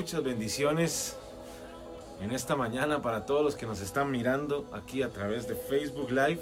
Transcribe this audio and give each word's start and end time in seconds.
muchas 0.00 0.24
bendiciones 0.24 1.14
en 2.22 2.32
esta 2.32 2.56
mañana 2.56 3.02
para 3.02 3.26
todos 3.26 3.44
los 3.44 3.54
que 3.54 3.66
nos 3.66 3.82
están 3.82 4.10
mirando 4.10 4.64
aquí 4.72 5.02
a 5.02 5.10
través 5.10 5.46
de 5.46 5.54
Facebook 5.54 6.10
Live. 6.10 6.40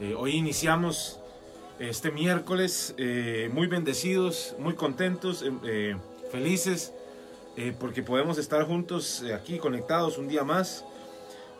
Eh, 0.00 0.14
hoy 0.16 0.36
iniciamos 0.36 1.20
este 1.78 2.10
miércoles 2.10 2.94
eh, 2.96 3.50
muy 3.52 3.66
bendecidos, 3.66 4.56
muy 4.58 4.72
contentos, 4.72 5.44
eh, 5.66 5.94
felices, 6.32 6.94
porque 7.78 8.02
podemos 8.02 8.38
estar 8.38 8.66
juntos 8.66 9.22
aquí 9.36 9.58
conectados 9.58 10.16
un 10.16 10.26
día 10.26 10.42
más. 10.42 10.86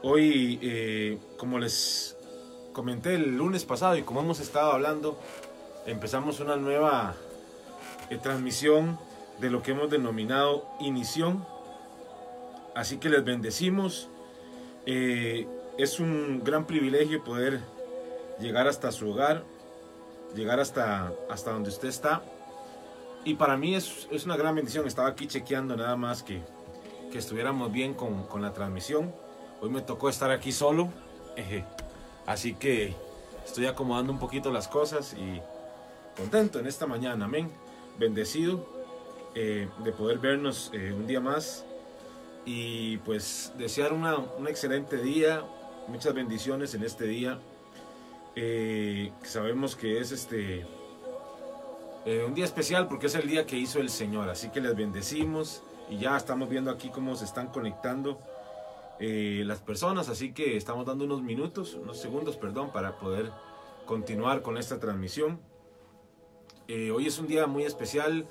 Hoy, 0.00 1.20
como 1.36 1.58
les 1.58 2.16
comenté 2.72 3.16
el 3.16 3.36
lunes 3.36 3.66
pasado 3.66 3.98
y 3.98 4.04
como 4.04 4.20
hemos 4.20 4.40
estado 4.40 4.72
hablando, 4.72 5.20
empezamos 5.84 6.40
una 6.40 6.56
nueva 6.56 7.14
transmisión 8.22 8.98
de 9.38 9.50
lo 9.50 9.62
que 9.62 9.72
hemos 9.72 9.90
denominado 9.90 10.66
inición. 10.80 11.46
Así 12.74 12.98
que 12.98 13.08
les 13.08 13.24
bendecimos. 13.24 14.08
Eh, 14.86 15.46
es 15.78 16.00
un 16.00 16.42
gran 16.44 16.66
privilegio 16.66 17.22
poder 17.24 17.60
llegar 18.40 18.68
hasta 18.68 18.92
su 18.92 19.10
hogar, 19.10 19.44
llegar 20.34 20.60
hasta, 20.60 21.12
hasta 21.30 21.52
donde 21.52 21.70
usted 21.70 21.88
está. 21.88 22.22
Y 23.24 23.34
para 23.34 23.56
mí 23.56 23.74
es, 23.74 24.08
es 24.10 24.24
una 24.24 24.36
gran 24.36 24.54
bendición. 24.54 24.86
Estaba 24.86 25.08
aquí 25.08 25.26
chequeando 25.26 25.76
nada 25.76 25.96
más 25.96 26.22
que, 26.22 26.42
que 27.10 27.18
estuviéramos 27.18 27.72
bien 27.72 27.94
con, 27.94 28.24
con, 28.24 28.42
la 28.42 28.52
transmisión. 28.52 29.12
Hoy 29.60 29.70
me 29.70 29.80
tocó 29.80 30.08
estar 30.08 30.30
aquí 30.30 30.52
solo. 30.52 30.90
así 32.26 32.54
que 32.54 32.94
estoy 33.44 33.66
acomodando 33.66 34.12
un 34.12 34.18
poquito 34.18 34.50
las 34.50 34.68
cosas 34.68 35.14
y 35.14 35.40
contento 36.16 36.58
en 36.58 36.66
esta 36.66 36.86
mañana. 36.86 37.24
Amén. 37.24 37.50
Bendecido 37.98 38.73
eh, 39.36 39.68
de 39.82 39.90
poder 39.90 40.18
vernos 40.18 40.70
eh, 40.72 40.92
un 40.96 41.08
día 41.08 41.18
más 41.18 41.64
y 42.44 42.98
pues 42.98 43.52
desear 43.58 43.92
una, 43.92 44.16
un 44.16 44.46
excelente 44.46 44.96
día, 44.98 45.42
muchas 45.88 46.14
bendiciones 46.14 46.72
en 46.74 46.84
este 46.84 47.04
día. 47.06 47.40
Eh, 48.36 49.10
sabemos 49.24 49.74
que 49.74 49.98
es 49.98 50.12
este 50.12 50.64
un 52.26 52.34
día 52.34 52.44
especial 52.44 52.86
porque 52.86 53.06
es 53.06 53.14
el 53.14 53.26
día 53.26 53.46
que 53.46 53.56
hizo 53.56 53.80
el 53.80 53.88
Señor, 53.88 54.28
así 54.28 54.50
que 54.50 54.60
les 54.60 54.76
bendecimos 54.76 55.62
y 55.88 55.96
ya 55.96 56.16
estamos 56.18 56.50
viendo 56.50 56.70
aquí 56.70 56.90
cómo 56.90 57.16
se 57.16 57.24
están 57.24 57.46
conectando 57.48 58.20
las 59.00 59.60
personas, 59.60 60.10
así 60.10 60.32
que 60.32 60.58
estamos 60.58 60.84
dando 60.84 61.06
unos 61.06 61.22
minutos, 61.22 61.74
unos 61.74 61.98
segundos, 61.98 62.36
perdón, 62.36 62.70
para 62.72 62.98
poder 62.98 63.30
continuar 63.86 64.42
con 64.42 64.58
esta 64.58 64.78
transmisión. 64.78 65.40
hoy 66.68 67.06
es 67.06 67.18
un 67.18 67.26
día 67.26 67.46
muy 67.46 67.64
especial 67.64 68.26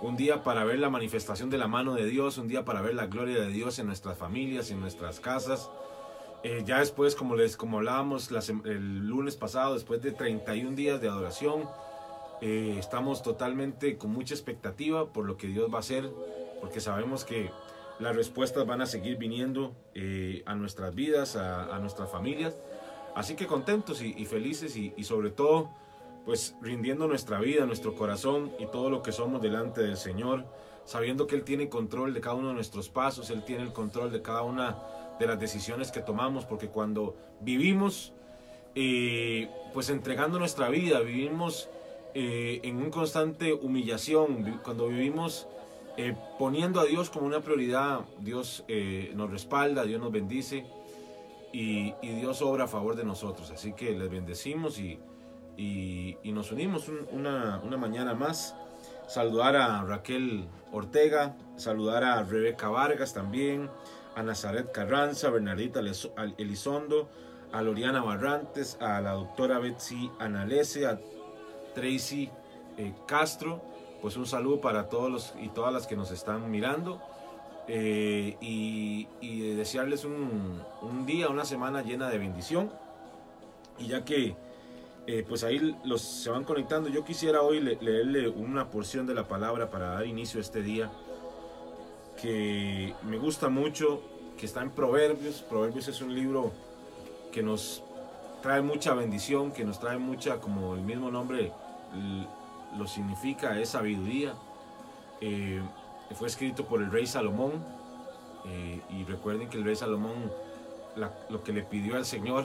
un 0.00 0.16
día 0.16 0.42
para 0.42 0.64
ver 0.64 0.78
la 0.78 0.90
manifestación 0.90 1.50
de 1.50 1.58
la 1.58 1.68
mano 1.68 1.94
de 1.94 2.04
Dios, 2.06 2.38
un 2.38 2.48
día 2.48 2.64
para 2.64 2.82
ver 2.82 2.94
la 2.94 3.06
gloria 3.06 3.40
de 3.40 3.48
Dios 3.48 3.78
en 3.78 3.86
nuestras 3.86 4.18
familias, 4.18 4.70
en 4.70 4.80
nuestras 4.80 5.20
casas. 5.20 5.70
Eh, 6.42 6.62
ya 6.66 6.80
después, 6.80 7.14
como 7.14 7.34
les 7.34 7.56
como 7.56 7.78
hablábamos 7.78 8.30
el 8.64 9.06
lunes 9.06 9.36
pasado, 9.36 9.74
después 9.74 10.02
de 10.02 10.12
31 10.12 10.76
días 10.76 11.00
de 11.00 11.08
adoración, 11.08 11.68
eh, 12.42 12.76
estamos 12.78 13.22
totalmente 13.22 13.96
con 13.96 14.12
mucha 14.12 14.34
expectativa 14.34 15.12
por 15.12 15.24
lo 15.24 15.36
que 15.38 15.46
Dios 15.46 15.72
va 15.72 15.78
a 15.78 15.80
hacer, 15.80 16.10
porque 16.60 16.80
sabemos 16.80 17.24
que 17.24 17.50
las 17.98 18.14
respuestas 18.14 18.66
van 18.66 18.82
a 18.82 18.86
seguir 18.86 19.16
viniendo 19.16 19.74
eh, 19.94 20.42
a 20.44 20.54
nuestras 20.54 20.94
vidas, 20.94 21.36
a, 21.36 21.78
nuestras 21.78 22.10
familias. 22.10 22.54
Así 23.14 23.34
que 23.34 23.46
contentos 23.46 24.02
y, 24.02 24.26
felices 24.26 24.76
y 24.76 25.04
sobre 25.04 25.30
todo 25.30 25.70
pues 26.26 26.56
rindiendo 26.60 27.06
nuestra 27.06 27.38
vida, 27.38 27.64
nuestro 27.66 27.94
corazón 27.94 28.50
y 28.58 28.66
todo 28.66 28.90
lo 28.90 29.00
que 29.00 29.12
somos 29.12 29.40
delante 29.40 29.80
del 29.80 29.96
Señor, 29.96 30.44
sabiendo 30.84 31.28
que 31.28 31.36
Él 31.36 31.44
tiene 31.44 31.68
control 31.68 32.12
de 32.12 32.20
cada 32.20 32.34
uno 32.34 32.48
de 32.48 32.54
nuestros 32.54 32.88
pasos, 32.88 33.30
Él 33.30 33.44
tiene 33.44 33.62
el 33.62 33.72
control 33.72 34.10
de 34.10 34.22
cada 34.22 34.42
una 34.42 34.76
de 35.20 35.26
las 35.28 35.38
decisiones 35.38 35.92
que 35.92 36.00
tomamos, 36.00 36.44
porque 36.44 36.66
cuando 36.66 37.14
vivimos, 37.40 38.12
eh, 38.74 39.48
pues 39.72 39.88
entregando 39.88 40.40
nuestra 40.40 40.68
vida, 40.68 40.98
vivimos 40.98 41.70
eh, 42.12 42.60
en 42.64 42.78
un 42.78 42.90
constante 42.90 43.54
humillación, 43.54 44.60
cuando 44.64 44.88
vivimos 44.88 45.46
eh, 45.96 46.16
poniendo 46.40 46.80
a 46.80 46.86
Dios 46.86 47.08
como 47.08 47.26
una 47.26 47.40
prioridad, 47.40 48.00
Dios 48.18 48.64
nos 49.14 49.30
respalda, 49.30 49.84
Dios 49.84 50.00
nos 50.00 50.10
bendice 50.10 50.66
y, 51.52 51.94
y 52.02 52.08
Dios 52.20 52.42
obra 52.42 52.64
a 52.64 52.68
favor 52.68 52.96
de 52.96 53.04
nosotros. 53.04 53.52
Así 53.52 53.74
que 53.74 53.92
les 53.92 54.10
bendecimos 54.10 54.80
y 54.80 54.98
y, 55.56 56.16
nos 56.24 56.52
unimos 56.52 56.90
una, 57.12 57.60
mañana 57.78 58.14
más. 58.14 58.54
Saludar 59.06 59.56
a 59.56 59.82
Raquel 59.84 60.46
Ortega, 60.72 61.36
saludar 61.56 62.04
a 62.04 62.22
Rebeca 62.24 62.68
Vargas 62.68 63.14
también, 63.14 63.70
a 64.16 64.22
Nazaret 64.22 64.72
Carranza, 64.72 65.30
Bernardita 65.30 65.80
Elizondo, 66.38 67.08
a 67.52 67.62
Loriana 67.62 68.02
Barrantes, 68.02 68.76
a 68.80 69.00
la 69.00 69.12
doctora 69.12 69.58
Betsy 69.60 70.10
Analese, 70.18 70.86
a 70.86 70.98
Tracy 71.74 72.30
eh, 72.76 72.92
Castro. 73.06 73.62
Pues 74.02 74.16
un 74.16 74.26
saludo 74.26 74.60
para 74.60 74.88
todos 74.88 75.10
los 75.10 75.34
y 75.40 75.48
todas 75.48 75.72
las 75.72 75.86
que 75.86 75.96
nos 75.96 76.10
están 76.10 76.50
mirando. 76.50 77.00
Eh, 77.68 78.36
y, 78.40 79.06
desearles 79.54 80.04
un, 80.04 80.62
un, 80.82 81.06
día, 81.06 81.28
una 81.28 81.44
semana 81.44 81.82
llena 81.82 82.08
de 82.10 82.18
bendición. 82.18 82.70
Y 83.78 83.88
ya 83.88 84.04
que 84.04 84.36
eh, 85.06 85.24
pues 85.26 85.44
ahí 85.44 85.76
los 85.84 86.02
se 86.02 86.30
van 86.30 86.44
conectando. 86.44 86.88
Yo 86.88 87.04
quisiera 87.04 87.42
hoy 87.42 87.60
leerle 87.60 88.28
una 88.28 88.70
porción 88.70 89.06
de 89.06 89.14
la 89.14 89.28
palabra 89.28 89.70
para 89.70 89.90
dar 89.90 90.06
inicio 90.06 90.38
a 90.38 90.42
este 90.42 90.62
día 90.62 90.90
que 92.20 92.94
me 93.02 93.18
gusta 93.18 93.48
mucho, 93.48 94.02
que 94.36 94.46
está 94.46 94.62
en 94.62 94.70
Proverbios. 94.70 95.42
Proverbios 95.42 95.86
es 95.88 96.00
un 96.00 96.14
libro 96.14 96.52
que 97.30 97.42
nos 97.42 97.84
trae 98.42 98.62
mucha 98.62 98.94
bendición, 98.94 99.52
que 99.52 99.64
nos 99.64 99.78
trae 99.78 99.98
mucha, 99.98 100.40
como 100.40 100.74
el 100.74 100.80
mismo 100.80 101.10
nombre 101.10 101.52
lo 102.76 102.86
significa, 102.86 103.60
es 103.60 103.70
sabiduría. 103.70 104.34
Eh, 105.20 105.62
fue 106.14 106.28
escrito 106.28 106.64
por 106.64 106.82
el 106.82 106.90
rey 106.90 107.06
Salomón. 107.06 107.52
Eh, 108.46 108.80
y 108.90 109.04
recuerden 109.04 109.48
que 109.48 109.58
el 109.58 109.64
rey 109.64 109.76
Salomón 109.76 110.32
lo 111.28 111.44
que 111.44 111.52
le 111.52 111.62
pidió 111.62 111.96
al 111.96 112.06
Señor 112.06 112.44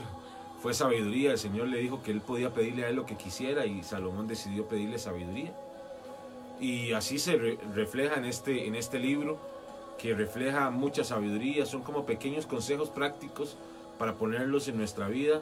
fue 0.61 0.73
sabiduría. 0.73 1.31
El 1.31 1.37
Señor 1.37 1.67
le 1.67 1.79
dijo 1.79 2.03
que 2.03 2.11
él 2.11 2.21
podía 2.21 2.53
pedirle 2.53 2.85
a 2.85 2.89
él 2.89 2.95
lo 2.95 3.05
que 3.05 3.17
quisiera 3.17 3.65
y 3.65 3.83
Salomón 3.83 4.27
decidió 4.27 4.67
pedirle 4.67 4.99
sabiduría. 4.99 5.53
Y 6.59 6.93
así 6.93 7.17
se 7.17 7.57
refleja 7.73 8.15
en 8.15 8.25
este, 8.25 8.67
en 8.67 8.75
este 8.75 8.99
libro, 8.99 9.39
que 9.97 10.13
refleja 10.13 10.69
mucha 10.69 11.03
sabiduría. 11.03 11.65
Son 11.65 11.81
como 11.81 12.05
pequeños 12.05 12.45
consejos 12.45 12.89
prácticos 12.89 13.57
para 13.97 14.15
ponerlos 14.15 14.67
en 14.67 14.77
nuestra 14.77 15.07
vida 15.07 15.41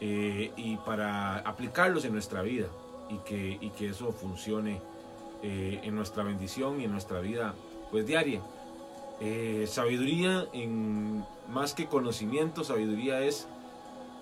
eh, 0.00 0.50
y 0.56 0.76
para 0.78 1.38
aplicarlos 1.38 2.04
en 2.04 2.12
nuestra 2.12 2.42
vida 2.42 2.66
y 3.10 3.18
que, 3.18 3.58
y 3.60 3.70
que 3.70 3.88
eso 3.88 4.12
funcione 4.12 4.80
eh, 5.42 5.80
en 5.82 5.94
nuestra 5.94 6.22
bendición 6.24 6.80
y 6.80 6.84
en 6.84 6.92
nuestra 6.92 7.20
vida 7.20 7.54
pues 7.90 8.06
diaria. 8.06 8.40
Eh, 9.20 9.66
sabiduría 9.68 10.46
en 10.52 11.24
más 11.48 11.74
que 11.74 11.86
conocimiento, 11.86 12.64
sabiduría 12.64 13.20
es 13.20 13.46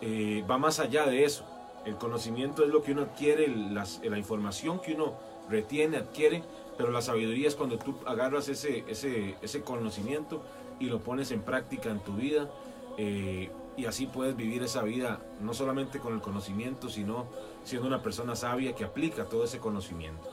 eh, 0.00 0.44
va 0.48 0.58
más 0.58 0.80
allá 0.80 1.06
de 1.06 1.24
eso. 1.24 1.44
El 1.84 1.96
conocimiento 1.96 2.64
es 2.64 2.70
lo 2.70 2.82
que 2.82 2.92
uno 2.92 3.02
adquiere, 3.02 3.46
la 3.48 4.18
información 4.18 4.80
que 4.80 4.94
uno 4.94 5.14
retiene, 5.50 5.98
adquiere, 5.98 6.42
pero 6.76 6.90
la 6.90 7.02
sabiduría 7.02 7.48
es 7.48 7.54
cuando 7.54 7.78
tú 7.78 7.94
agarras 8.06 8.48
ese, 8.48 8.84
ese, 8.88 9.36
ese 9.42 9.60
conocimiento 9.62 10.42
y 10.80 10.86
lo 10.86 11.00
pones 11.00 11.30
en 11.30 11.42
práctica 11.42 11.90
en 11.90 12.00
tu 12.00 12.14
vida. 12.14 12.48
Eh, 12.96 13.50
y 13.76 13.86
así 13.86 14.06
puedes 14.06 14.36
vivir 14.36 14.62
esa 14.62 14.82
vida 14.82 15.20
no 15.40 15.52
solamente 15.52 15.98
con 15.98 16.14
el 16.14 16.20
conocimiento, 16.20 16.88
sino 16.88 17.26
siendo 17.64 17.88
una 17.88 18.02
persona 18.02 18.36
sabia 18.36 18.74
que 18.74 18.84
aplica 18.84 19.24
todo 19.24 19.44
ese 19.44 19.58
conocimiento. 19.58 20.28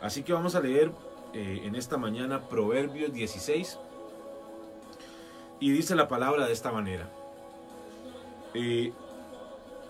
Así 0.00 0.22
que 0.22 0.32
vamos 0.32 0.54
a 0.54 0.60
leer 0.60 0.90
eh, 1.34 1.62
en 1.64 1.74
esta 1.74 1.98
mañana 1.98 2.48
Proverbios 2.48 3.12
16 3.12 3.78
y 5.60 5.70
dice 5.70 5.94
la 5.96 6.08
palabra 6.08 6.46
de 6.46 6.52
esta 6.52 6.72
manera. 6.72 7.10
Eh, 8.60 8.92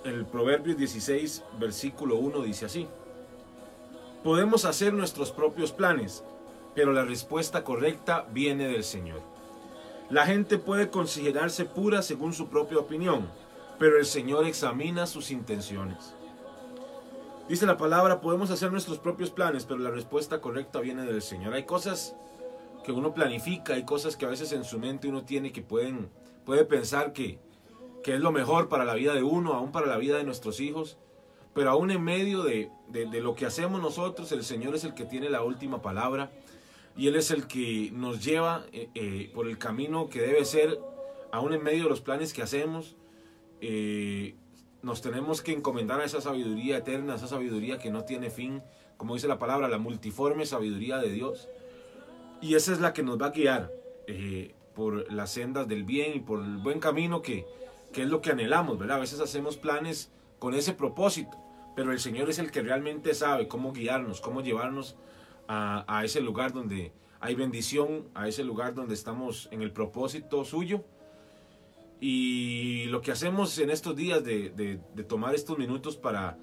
el 0.05 0.27
Proverbios 0.27 0.77
16, 0.77 1.43
versículo 1.59 2.17
1 2.17 2.43
dice 2.43 2.67
así. 2.67 2.87
Podemos 4.23 4.67
hacer 4.67 4.93
nuestros 4.93 5.33
propios 5.33 5.73
planes, 5.73 6.23
pero 6.75 6.93
la 6.93 7.07
respuesta 7.07 7.65
correcta 7.65 8.27
viene 8.31 8.69
del 8.69 8.85
Señor. 8.85 9.23
La 10.11 10.27
gente 10.27 10.59
puede 10.59 10.91
considerarse 10.91 11.65
pura 11.65 12.03
según 12.03 12.35
su 12.35 12.49
propia 12.49 12.79
opinión, 12.79 13.31
pero 13.79 13.99
el 13.99 14.05
Señor 14.05 14.45
examina 14.45 15.07
sus 15.07 15.31
intenciones. 15.31 16.15
Dice 17.49 17.65
la 17.65 17.79
palabra, 17.79 18.21
podemos 18.21 18.51
hacer 18.51 18.71
nuestros 18.71 18.99
propios 18.99 19.31
planes, 19.31 19.65
pero 19.65 19.81
la 19.81 19.91
respuesta 19.91 20.43
correcta 20.43 20.81
viene 20.81 21.07
del 21.07 21.23
Señor. 21.23 21.55
Hay 21.55 21.65
cosas 21.65 22.15
que 22.85 22.93
uno 22.93 23.15
planifica, 23.15 23.73
hay 23.73 23.87
cosas 23.87 24.15
que 24.15 24.27
a 24.27 24.31
veces 24.31 24.53
en 24.53 24.65
su 24.65 24.79
mente 24.79 25.09
uno 25.09 25.25
tiene 25.25 25.53
que 25.53 25.63
pueden, 25.63 26.11
puede 26.45 26.67
pensar 26.67 27.15
que, 27.15 27.39
que 28.03 28.15
es 28.15 28.21
lo 28.21 28.33
mejor 28.33 28.69
para 28.69 28.85
la 28.85 28.95
vida 28.95 29.15
de 29.15 29.23
uno, 29.23 29.55
aún 29.55 29.73
para 29.73 29.87
la 29.87 29.97
vida 29.97 30.17
de 30.17 30.25
nuestros 30.25 30.61
hijos. 30.61 30.99
Pero 31.55 31.71
aún 31.71 31.91
en 31.91 32.03
medio 32.03 32.43
de, 32.43 32.71
lo 33.21 33.35
que 33.35 33.47
hacemos 33.47 33.81
nosotros, 33.81 34.31
el 34.33 34.45
Señor 34.45 34.75
es 34.75 34.85
el 34.85 34.95
que 34.95 35.05
tiene 35.05 35.29
la 35.29 35.43
última 35.43 35.83
palabra. 35.83 36.31
y 36.97 37.09
Él 37.09 37.17
es 37.17 37.31
el 37.31 37.47
que 37.47 37.91
nos 37.93 38.25
lleva 38.25 38.65
eh, 38.73 38.91
eh, 38.95 39.31
por 39.35 39.49
el 39.49 39.59
camino 39.59 40.09
que 40.09 40.21
debe 40.21 40.45
ser, 40.45 40.79
aún 41.33 41.53
en 41.53 41.63
medio 41.63 41.85
de 41.85 41.91
los 41.91 42.01
planes 42.01 42.33
que 42.33 42.43
hacemos. 42.43 42.97
Eh, 43.61 44.37
nos 44.83 45.03
tenemos 45.03 45.43
que 45.43 45.53
encomendar 45.53 46.01
a 46.01 46.05
esa 46.05 46.21
sabiduría 46.21 46.79
eterna, 46.79 47.15
a 47.15 47.17
esa 47.17 47.27
sabiduría 47.27 47.79
que 47.79 47.91
no 47.91 48.05
tiene 48.05 48.31
fin, 48.31 48.63
como 48.97 49.15
dice 49.15 49.27
la 49.27 49.39
palabra, 49.39 49.69
la 49.69 49.79
multiforme 49.79 50.47
sabiduría 50.47 50.99
de 50.99 51.11
Dios. 51.11 51.49
Y 52.41 52.55
esa 52.55 52.73
es 52.73 52.81
la 52.81 52.93
que 52.93 53.03
nos 53.03 53.21
va 53.21 53.27
a 53.27 53.31
guiar 53.31 53.73
por 54.75 55.13
las 55.13 55.33
sendas 55.33 55.67
del 55.67 55.83
bien 55.83 56.13
y 56.15 56.21
por 56.21 56.39
el 56.39 56.59
buen 56.59 56.79
camino 56.79 57.21
que, 57.21 57.45
que 57.99 58.05
es 58.05 58.11
lo 58.11 58.21
que 58.21 58.31
anhelamos, 58.31 58.79
¿verdad? 58.79 58.99
A 58.99 59.01
veces 59.01 59.19
hacemos 59.19 59.57
planes 59.57 60.13
con 60.39 60.55
ese 60.55 60.73
propósito, 60.73 61.37
pero 61.75 61.91
el 61.91 61.99
Señor 61.99 62.31
es 62.31 62.39
el 62.39 62.53
que 62.53 62.63
realmente 62.63 63.13
sabe 63.13 63.49
cómo 63.49 63.73
guiarnos, 63.73 64.21
cómo 64.21 64.41
llevarnos 64.41 64.95
a, 65.49 66.03
ese 66.05 66.21
lugar 66.21 66.53
donde 66.53 66.93
hay 67.19 67.35
bendición, 67.35 68.09
a 68.15 68.29
ese 68.29 68.45
lugar 68.45 68.73
donde 68.73 68.95
estamos 68.95 69.49
en 69.51 69.63
el 69.63 69.73
propósito 69.73 70.45
suyo. 70.45 70.85
Y 72.01 72.85
lo 72.85 73.01
que 73.01 73.11
hacemos 73.11 73.59
en 73.59 73.69
estos 73.69 73.97
días 73.97 74.23
de, 74.23 74.51
de, 74.51 75.03
tomar 75.03 75.35
estos 75.35 75.59
minutos 75.59 75.97
para 75.97 76.39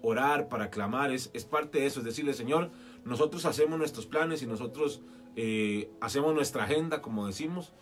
orar, 0.00 0.48
para 0.48 0.70
clamar, 0.70 1.12
es, 1.12 1.30
es, 1.34 1.44
parte 1.44 1.80
de 1.80 1.86
eso, 1.88 2.00
es 2.00 2.06
decirle, 2.06 2.32
Señor, 2.32 2.70
nosotros 3.04 3.44
hacemos 3.44 3.78
nuestros 3.78 4.06
planes 4.06 4.42
y 4.42 4.46
nosotros 4.46 5.02
eh, 5.34 5.90
hacemos 6.00 6.34
nuestra 6.34 6.64
agenda, 6.64 7.02
como 7.02 7.26
decimos, 7.26 7.74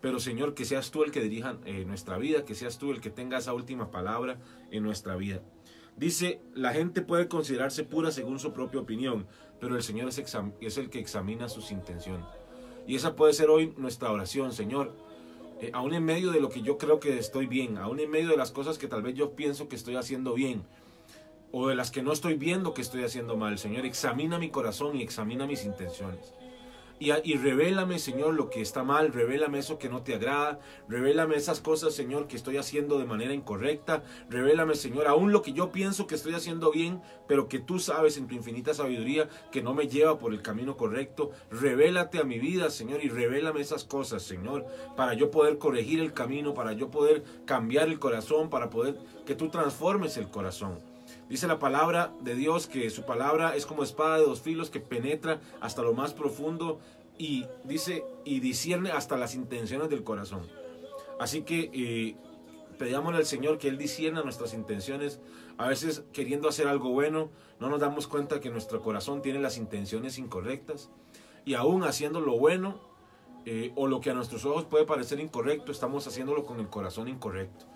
pero 0.00 0.18
Señor, 0.18 0.54
que 0.54 0.64
seas 0.64 0.90
tú 0.90 1.02
el 1.04 1.10
que 1.10 1.20
dirija 1.20 1.58
eh, 1.64 1.84
nuestra 1.84 2.18
vida, 2.18 2.44
que 2.44 2.54
seas 2.54 2.78
tú 2.78 2.90
el 2.90 3.00
que 3.00 3.10
tenga 3.10 3.38
esa 3.38 3.52
última 3.52 3.90
palabra 3.90 4.38
en 4.70 4.82
nuestra 4.82 5.16
vida. 5.16 5.42
Dice, 5.96 6.40
la 6.54 6.72
gente 6.72 7.02
puede 7.02 7.28
considerarse 7.28 7.84
pura 7.84 8.10
según 8.10 8.38
su 8.38 8.52
propia 8.52 8.80
opinión, 8.80 9.26
pero 9.60 9.76
el 9.76 9.82
Señor 9.82 10.08
es, 10.08 10.78
el 10.78 10.90
que 10.90 10.98
examina 10.98 11.48
sus 11.48 11.70
intenciones. 11.70 12.26
Y 12.86 12.96
esa 12.96 13.14
puede 13.14 13.34
ser 13.34 13.50
hoy 13.50 13.74
nuestra 13.76 14.10
oración, 14.10 14.52
Señor. 14.52 14.94
Eh, 15.60 15.70
aún 15.74 15.92
en 15.92 16.04
medio 16.04 16.30
de 16.30 16.40
lo 16.40 16.48
que 16.48 16.62
yo 16.62 16.78
creo 16.78 17.00
que 17.00 17.18
estoy 17.18 17.46
bien, 17.46 17.76
aún 17.76 18.00
en 18.00 18.10
medio 18.10 18.30
de 18.30 18.38
las 18.38 18.50
cosas 18.50 18.78
que 18.78 18.88
tal 18.88 19.02
vez 19.02 19.14
yo 19.14 19.32
pienso 19.32 19.68
que 19.68 19.76
estoy 19.76 19.96
haciendo 19.96 20.32
bien, 20.32 20.62
o 21.52 21.68
de 21.68 21.74
las 21.74 21.90
que 21.90 22.02
no 22.02 22.12
estoy 22.12 22.34
viendo 22.34 22.72
que 22.72 22.80
estoy 22.80 23.04
haciendo 23.04 23.36
mal, 23.36 23.58
Señor, 23.58 23.84
examina 23.84 24.38
mi 24.38 24.48
corazón 24.48 24.96
y 24.96 25.02
examina 25.02 25.46
mis 25.46 25.66
intenciones. 25.66 26.32
Y, 27.02 27.36
revélame, 27.36 27.98
Señor, 27.98 28.34
lo 28.34 28.50
que 28.50 28.60
está 28.60 28.84
mal, 28.84 29.10
revélame 29.10 29.58
eso 29.58 29.78
que 29.78 29.88
no 29.88 30.02
te 30.02 30.14
agrada, 30.14 30.60
revélame 30.86 31.34
esas 31.34 31.58
cosas, 31.58 31.94
Señor, 31.94 32.26
que 32.26 32.36
estoy 32.36 32.58
haciendo 32.58 32.98
de 32.98 33.06
manera 33.06 33.32
incorrecta, 33.32 34.02
revélame, 34.28 34.74
Señor, 34.74 35.06
aún 35.06 35.32
lo 35.32 35.40
que 35.40 35.54
yo 35.54 35.72
pienso 35.72 36.06
que 36.06 36.14
estoy 36.14 36.34
haciendo 36.34 36.70
bien, 36.70 37.00
pero 37.26 37.48
que 37.48 37.58
tú 37.58 37.78
sabes 37.78 38.18
en 38.18 38.26
tu 38.26 38.34
infinita 38.34 38.74
sabiduría 38.74 39.30
que 39.50 39.62
no 39.62 39.72
me 39.72 39.88
lleva 39.88 40.18
por 40.18 40.34
el 40.34 40.42
camino 40.42 40.76
correcto, 40.76 41.30
revélate 41.50 42.18
a 42.18 42.24
mi 42.24 42.38
vida, 42.38 42.68
Señor, 42.68 43.02
y 43.02 43.08
revélame 43.08 43.62
esas 43.62 43.84
cosas, 43.84 44.22
Señor, 44.22 44.66
para 44.94 45.14
yo 45.14 45.30
poder 45.30 45.56
corregir 45.56 46.00
el 46.00 46.12
camino, 46.12 46.52
para 46.52 46.74
yo 46.74 46.90
poder 46.90 47.24
cambiar 47.46 47.88
el 47.88 47.98
corazón, 47.98 48.50
para 48.50 48.68
poder 48.68 48.98
que 49.24 49.34
tú 49.34 49.48
transformes 49.48 50.18
el 50.18 50.28
corazón. 50.28 50.89
Dice 51.30 51.46
la 51.46 51.60
palabra 51.60 52.12
de 52.22 52.34
Dios 52.34 52.66
que 52.66 52.90
su 52.90 53.04
palabra 53.04 53.54
es 53.54 53.64
como 53.64 53.84
espada 53.84 54.18
de 54.18 54.24
dos 54.24 54.40
filos 54.40 54.68
que 54.68 54.80
penetra 54.80 55.40
hasta 55.60 55.80
lo 55.80 55.94
más 55.94 56.12
profundo 56.12 56.80
y 57.18 57.46
dice 57.62 58.04
y 58.24 58.40
discierne 58.40 58.90
hasta 58.90 59.16
las 59.16 59.36
intenciones 59.36 59.88
del 59.88 60.02
corazón. 60.02 60.42
Así 61.20 61.42
que 61.42 61.70
eh, 61.72 62.16
pedíamosle 62.78 63.18
al 63.18 63.26
Señor 63.26 63.58
que 63.58 63.68
Él 63.68 63.78
discierna 63.78 64.24
nuestras 64.24 64.54
intenciones. 64.54 65.20
A 65.56 65.68
veces 65.68 66.02
queriendo 66.12 66.48
hacer 66.48 66.66
algo 66.66 66.90
bueno, 66.90 67.30
no 67.60 67.68
nos 67.68 67.78
damos 67.78 68.08
cuenta 68.08 68.40
que 68.40 68.50
nuestro 68.50 68.82
corazón 68.82 69.22
tiene 69.22 69.38
las 69.38 69.56
intenciones 69.56 70.18
incorrectas. 70.18 70.90
Y 71.44 71.54
aún 71.54 71.84
haciendo 71.84 72.20
lo 72.20 72.38
bueno, 72.38 72.80
eh, 73.46 73.70
o 73.76 73.86
lo 73.86 74.00
que 74.00 74.10
a 74.10 74.14
nuestros 74.14 74.44
ojos 74.44 74.64
puede 74.64 74.84
parecer 74.84 75.20
incorrecto, 75.20 75.70
estamos 75.70 76.08
haciéndolo 76.08 76.44
con 76.44 76.58
el 76.58 76.68
corazón 76.68 77.06
incorrecto. 77.06 77.66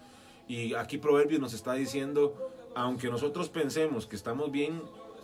Y 0.48 0.74
aquí 0.74 0.98
Proverbios 0.98 1.40
nos 1.40 1.54
está 1.54 1.74
diciendo 1.74 2.34
aunque 2.74 3.08
nosotros 3.08 3.48
pensemos 3.48 4.06
que 4.06 4.16
estamos 4.16 4.50
bien, 4.50 4.82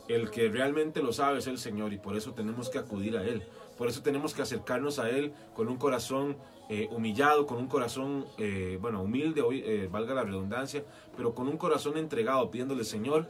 el 0.08 0.30
que 0.30 0.48
realmente 0.48 1.02
lo 1.02 1.12
sabe 1.12 1.38
es 1.38 1.46
el 1.46 1.58
Señor 1.58 1.92
y 1.92 1.98
por 1.98 2.16
eso 2.16 2.32
tenemos 2.32 2.68
que 2.68 2.78
acudir 2.78 3.16
a 3.16 3.24
Él. 3.24 3.44
Por 3.78 3.88
eso 3.88 4.02
tenemos 4.02 4.34
que 4.34 4.42
acercarnos 4.42 4.98
a 4.98 5.08
Él 5.08 5.32
con 5.54 5.68
un 5.68 5.76
corazón 5.76 6.36
eh, 6.68 6.88
humillado, 6.90 7.46
con 7.46 7.58
un 7.58 7.68
corazón, 7.68 8.26
eh, 8.38 8.78
bueno, 8.80 9.02
humilde, 9.02 9.42
eh, 9.52 9.88
valga 9.90 10.14
la 10.14 10.24
redundancia, 10.24 10.84
pero 11.16 11.34
con 11.34 11.48
un 11.48 11.56
corazón 11.56 11.96
entregado, 11.96 12.50
pidiéndole, 12.50 12.84
Señor, 12.84 13.28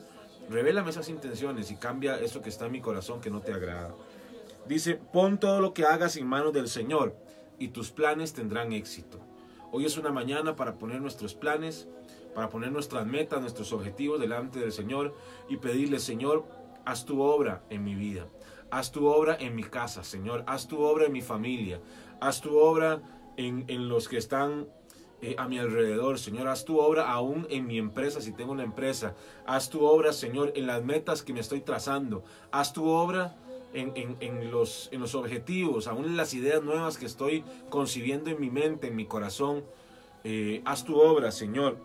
revélame 0.49 0.91
esas 0.91 1.09
intenciones 1.09 1.71
y 1.71 1.77
cambia 1.77 2.19
eso 2.19 2.43
que 2.43 2.49
está 2.49 2.67
en 2.67 2.73
mi 2.73 2.81
corazón 2.81 3.21
que 3.21 3.31
no 3.31 3.41
te 3.41 3.53
agrada. 3.53 3.95
Dice, 4.67 4.95
pon 4.95 5.39
todo 5.39 5.61
lo 5.61 5.73
que 5.73 5.85
hagas 5.85 6.17
en 6.17 6.27
manos 6.27 6.53
del 6.53 6.69
Señor 6.69 7.17
y 7.59 7.69
tus 7.69 7.91
planes 7.91 8.33
tendrán 8.33 8.73
éxito. 8.73 9.21
Hoy 9.73 9.85
es 9.85 9.97
una 9.97 10.11
mañana 10.11 10.57
para 10.57 10.75
poner 10.75 11.01
nuestros 11.01 11.35
planes, 11.35 11.89
para 12.35 12.49
poner 12.49 12.71
nuestras 12.73 13.07
metas, 13.07 13.41
nuestros 13.41 13.73
objetivos 13.73 14.21
delante 14.21 14.59
del 14.61 14.73
Señor 14.73 15.15
y 15.49 15.57
pedirle, 15.57 15.99
Señor, 15.99 16.45
haz 16.85 17.05
tu 17.05 17.21
obra 17.21 17.63
en 17.71 17.85
mi 17.85 17.95
vida, 17.95 18.27
haz 18.71 18.93
tu 18.93 19.07
obra 19.07 19.37
en 19.39 19.55
mi 19.55 19.65
casa, 19.65 20.05
Señor, 20.05 20.45
haz 20.47 20.69
tu 20.69 20.81
obra 20.81 21.07
en 21.07 21.13
mi 21.13 21.23
familia, 21.23 21.81
haz 22.21 22.41
tu 22.41 22.57
obra 22.57 23.03
en, 23.37 23.89
los 23.89 24.09
que 24.09 24.19
están 24.19 24.69
eh, 25.23 25.35
a 25.39 25.49
mi 25.49 25.59
alrededor, 25.59 26.19
Señor, 26.19 26.49
haz 26.49 26.65
tu 26.65 26.79
obra 26.79 27.11
aún 27.11 27.47
en 27.51 27.67
mi 27.67 27.79
empresa, 27.79 28.21
si 28.21 28.33
tengo 28.33 28.53
una 28.53 28.65
empresa, 28.65 29.15
haz 29.47 29.71
tu 29.71 29.85
obra, 29.85 30.13
Señor, 30.13 30.53
en 30.55 30.67
las 30.67 30.85
metas 30.85 31.23
que 31.23 31.33
me 31.33 31.41
estoy 31.41 31.61
trazando, 31.61 32.25
haz 32.51 32.73
tu 32.73 32.87
obra. 32.87 33.37
En, 33.73 34.51
los, 34.51 34.89
en 34.91 35.01
los 35.01 35.15
objetivos, 35.15 35.87
aún 35.87 36.05
en 36.05 36.17
las 36.17 36.35
ideas 36.35 36.61
nuevas 36.61 36.99
que 36.99 37.07
estoy 37.07 37.45
concibiendo 37.69 38.29
en 38.29 38.41
mi 38.41 38.51
mente, 38.51 38.89
en 38.89 38.97
mi 38.97 39.07
corazón. 39.07 39.63
Eh, 40.25 40.61
haz 40.65 40.85
tu 40.85 41.01
obra, 41.01 41.31
Señor 41.31 41.79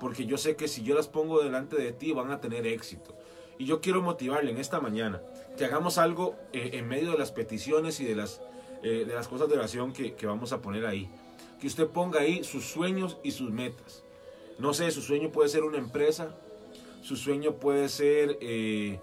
porque 0.00 0.26
yo 0.26 0.38
sé 0.38 0.56
que 0.56 0.68
si 0.68 0.82
yo 0.82 0.94
las 0.94 1.08
pongo 1.08 1.42
delante 1.42 1.76
de 1.76 1.92
ti 1.92 2.12
van 2.12 2.30
a 2.30 2.40
tener 2.40 2.66
éxito. 2.66 3.14
Y 3.58 3.64
yo 3.64 3.80
quiero 3.80 4.02
motivarle 4.02 4.50
en 4.50 4.58
esta 4.58 4.80
mañana 4.80 5.20
que 5.56 5.64
hagamos 5.64 5.98
algo 5.98 6.36
eh, 6.52 6.70
en 6.74 6.86
medio 6.86 7.12
de 7.12 7.18
las 7.18 7.32
peticiones 7.32 7.98
y 8.00 8.04
de 8.04 8.14
las, 8.14 8.40
eh, 8.82 9.04
de 9.06 9.14
las 9.14 9.26
cosas 9.26 9.48
de 9.48 9.56
oración 9.56 9.92
que, 9.92 10.14
vamos 10.26 10.52
a 10.52 10.62
poner 10.62 10.86
ahí. 10.86 11.10
Que 11.60 11.66
usted 11.66 11.88
ponga 11.88 12.20
ahí 12.20 12.44
sus 12.44 12.64
sueños 12.64 13.18
y 13.24 13.32
sus 13.32 13.50
metas. 13.50 14.04
No 14.58 14.74
sé, 14.74 14.90
su 14.92 15.02
sueño 15.02 15.30
puede 15.32 15.48
ser 15.48 15.64
una 15.64 15.78
empresa, 15.78 16.34
su 17.02 17.16
sueño 17.16 17.54
puede 17.54 17.88
ser 17.88 18.38
eh, 18.40 19.00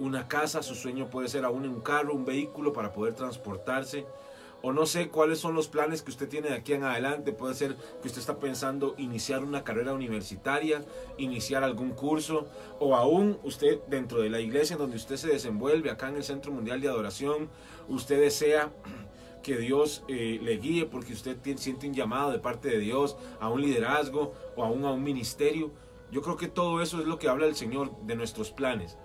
una 0.00 0.26
casa, 0.26 0.62
su 0.62 0.74
sueño 0.74 1.08
puede 1.08 1.28
ser 1.28 1.44
aún 1.44 1.68
un 1.68 1.80
carro, 1.80 2.14
un 2.14 2.24
vehículo 2.24 2.72
para 2.72 2.92
poder 2.92 3.14
transportarse 3.14 4.04
o 4.62 4.72
no 4.72 4.86
sé 4.86 5.08
cuáles 5.08 5.40
son 5.40 5.54
los 5.54 5.68
planes 5.68 6.02
que 6.02 6.10
usted 6.10 6.28
tiene 6.28 6.48
de 6.48 6.54
aquí 6.54 6.72
en 6.72 6.84
adelante. 6.84 7.32
Puede 7.32 7.54
ser 7.54 7.76
que 8.00 8.08
usted 8.08 8.20
está 8.20 8.38
pensando 8.38 8.94
iniciar 8.96 9.42
una 9.42 9.64
carrera 9.64 9.92
universitaria, 9.92 10.84
iniciar 11.18 11.64
algún 11.64 11.90
curso, 11.90 12.46
o 12.78 12.94
aún 12.94 13.38
usted 13.42 13.80
dentro 13.88 14.20
de 14.20 14.30
la 14.30 14.40
iglesia 14.40 14.76
donde 14.76 14.96
usted 14.96 15.16
se 15.16 15.28
desenvuelve, 15.28 15.90
acá 15.90 16.08
en 16.08 16.16
el 16.16 16.24
Centro 16.24 16.52
Mundial 16.52 16.80
de 16.80 16.88
Adoración, 16.88 17.48
usted 17.88 18.20
desea 18.20 18.72
que 19.42 19.56
Dios 19.56 20.04
eh, 20.06 20.38
le 20.40 20.58
guíe 20.58 20.86
porque 20.86 21.12
usted 21.12 21.36
siente 21.56 21.88
un 21.88 21.94
llamado 21.94 22.30
de 22.30 22.38
parte 22.38 22.68
de 22.68 22.78
Dios 22.78 23.16
a 23.40 23.48
un 23.48 23.60
liderazgo 23.60 24.32
o 24.56 24.64
aún 24.64 24.84
a 24.84 24.92
un 24.92 25.02
ministerio. 25.02 25.72
Yo 26.12 26.22
creo 26.22 26.36
que 26.36 26.46
todo 26.46 26.80
eso 26.82 27.00
es 27.00 27.06
lo 27.06 27.18
que 27.18 27.28
habla 27.28 27.46
el 27.46 27.56
Señor 27.56 27.90
de 28.02 28.14
nuestros 28.14 28.52
planes 28.52 28.96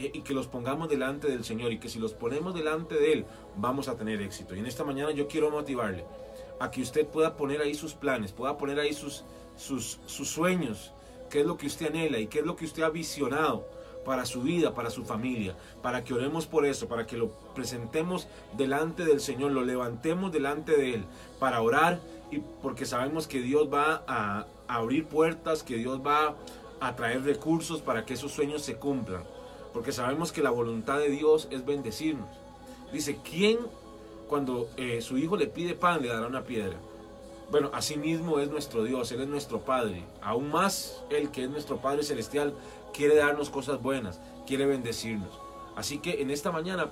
y 0.00 0.22
que 0.22 0.34
los 0.34 0.46
pongamos 0.46 0.88
delante 0.88 1.28
del 1.28 1.44
Señor 1.44 1.72
y 1.72 1.78
que 1.78 1.88
si 1.88 1.98
los 1.98 2.14
ponemos 2.14 2.54
delante 2.54 2.94
de 2.94 3.12
Él 3.12 3.26
vamos 3.56 3.88
a 3.88 3.96
tener 3.96 4.22
éxito. 4.22 4.54
Y 4.54 4.60
en 4.60 4.66
esta 4.66 4.84
mañana 4.84 5.10
yo 5.10 5.28
quiero 5.28 5.50
motivarle 5.50 6.04
a 6.58 6.70
que 6.70 6.80
usted 6.80 7.06
pueda 7.06 7.36
poner 7.36 7.60
ahí 7.60 7.74
sus 7.74 7.94
planes, 7.94 8.32
pueda 8.32 8.56
poner 8.56 8.78
ahí 8.80 8.94
sus, 8.94 9.24
sus, 9.56 9.98
sus 10.06 10.28
sueños, 10.28 10.92
qué 11.28 11.40
es 11.40 11.46
lo 11.46 11.56
que 11.56 11.66
usted 11.66 11.88
anhela 11.88 12.18
y 12.18 12.26
qué 12.26 12.40
es 12.40 12.46
lo 12.46 12.56
que 12.56 12.64
usted 12.64 12.82
ha 12.82 12.90
visionado 12.90 13.66
para 14.04 14.24
su 14.24 14.42
vida, 14.42 14.74
para 14.74 14.88
su 14.88 15.04
familia, 15.04 15.54
para 15.82 16.02
que 16.02 16.14
oremos 16.14 16.46
por 16.46 16.64
eso, 16.64 16.88
para 16.88 17.06
que 17.06 17.18
lo 17.18 17.30
presentemos 17.54 18.28
delante 18.56 19.04
del 19.04 19.20
Señor, 19.20 19.52
lo 19.52 19.64
levantemos 19.64 20.32
delante 20.32 20.76
de 20.76 20.94
Él, 20.94 21.04
para 21.38 21.60
orar 21.60 22.00
y 22.30 22.38
porque 22.62 22.86
sabemos 22.86 23.26
que 23.26 23.40
Dios 23.40 23.68
va 23.72 24.02
a 24.06 24.46
abrir 24.66 25.06
puertas, 25.06 25.62
que 25.62 25.76
Dios 25.76 26.00
va 26.04 26.36
a 26.80 26.96
traer 26.96 27.22
recursos 27.24 27.82
para 27.82 28.06
que 28.06 28.14
esos 28.14 28.32
sueños 28.32 28.62
se 28.62 28.76
cumplan 28.76 29.22
porque 29.72 29.92
sabemos 29.92 30.32
que 30.32 30.42
la 30.42 30.50
voluntad 30.50 30.98
de 30.98 31.10
Dios 31.10 31.48
es 31.50 31.64
bendecirnos. 31.64 32.28
Dice, 32.92 33.18
¿quién 33.22 33.58
cuando 34.28 34.68
eh, 34.76 35.00
su 35.00 35.18
hijo 35.18 35.36
le 35.36 35.46
pide 35.46 35.74
pan 35.74 36.02
le 36.02 36.08
dará 36.08 36.26
una 36.26 36.44
piedra? 36.44 36.76
Bueno, 37.50 37.70
así 37.72 37.96
mismo 37.96 38.38
es 38.38 38.48
nuestro 38.50 38.84
Dios, 38.84 39.10
Él 39.12 39.22
es 39.22 39.28
nuestro 39.28 39.60
Padre. 39.60 40.04
Aún 40.22 40.50
más 40.50 41.02
Él 41.10 41.30
que 41.30 41.44
es 41.44 41.50
nuestro 41.50 41.78
Padre 41.78 42.02
Celestial 42.02 42.54
quiere 42.92 43.16
darnos 43.16 43.50
cosas 43.50 43.80
buenas, 43.82 44.20
quiere 44.46 44.66
bendecirnos. 44.66 45.30
Así 45.76 45.98
que 45.98 46.20
en 46.22 46.30
esta 46.30 46.52
mañana, 46.52 46.90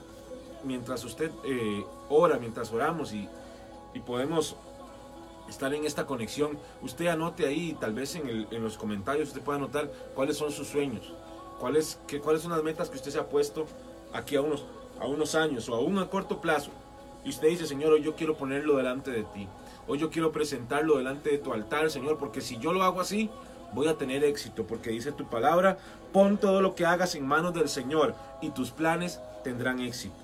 mientras 0.64 1.04
usted 1.04 1.30
eh, 1.44 1.84
ora, 2.08 2.38
mientras 2.38 2.72
oramos 2.72 3.12
y, 3.12 3.28
y, 3.94 4.00
podemos 4.00 4.56
estar 5.48 5.72
en 5.74 5.84
esta 5.84 6.06
conexión, 6.06 6.58
usted 6.82 7.06
anote 7.06 7.46
ahí, 7.46 7.76
tal 7.80 7.92
vez 7.92 8.14
en, 8.14 8.46
en 8.50 8.62
los 8.62 8.76
comentarios 8.76 9.28
usted 9.28 9.42
pueda 9.42 9.58
anotar 9.58 9.90
cuáles 10.14 10.36
son 10.36 10.52
sus 10.52 10.68
sueños 10.68 11.12
¿Cuáles, 11.58 11.98
qué, 12.06 12.20
¿Cuáles 12.20 12.42
son 12.42 12.52
las 12.52 12.62
metas 12.62 12.88
que 12.88 12.96
usted 12.96 13.10
se 13.10 13.18
ha 13.18 13.28
puesto 13.28 13.66
aquí 14.12 14.36
a 14.36 14.42
unos, 14.42 14.64
a 15.00 15.06
unos 15.06 15.34
años 15.34 15.68
o 15.68 15.74
aún 15.74 15.98
a 15.98 16.08
corto 16.08 16.40
plazo? 16.40 16.70
Y 17.24 17.30
usted 17.30 17.48
dice, 17.48 17.66
Señor, 17.66 17.92
hoy 17.92 18.02
yo 18.02 18.14
quiero 18.14 18.36
ponerlo 18.36 18.76
delante 18.76 19.10
de 19.10 19.24
ti. 19.24 19.48
Hoy 19.86 19.98
yo 19.98 20.10
quiero 20.10 20.32
presentarlo 20.32 20.98
delante 20.98 21.30
de 21.30 21.38
tu 21.38 21.52
altar, 21.52 21.90
Señor, 21.90 22.18
porque 22.18 22.40
si 22.40 22.58
yo 22.58 22.72
lo 22.72 22.82
hago 22.82 23.00
así, 23.00 23.30
voy 23.72 23.88
a 23.88 23.96
tener 23.96 24.22
éxito, 24.24 24.66
porque 24.66 24.90
dice 24.90 25.12
tu 25.12 25.28
palabra, 25.28 25.78
pon 26.12 26.38
todo 26.38 26.60
lo 26.60 26.74
que 26.74 26.86
hagas 26.86 27.14
en 27.14 27.26
manos 27.26 27.54
del 27.54 27.68
Señor 27.68 28.14
y 28.40 28.50
tus 28.50 28.70
planes 28.70 29.20
tendrán 29.42 29.80
éxito. 29.80 30.14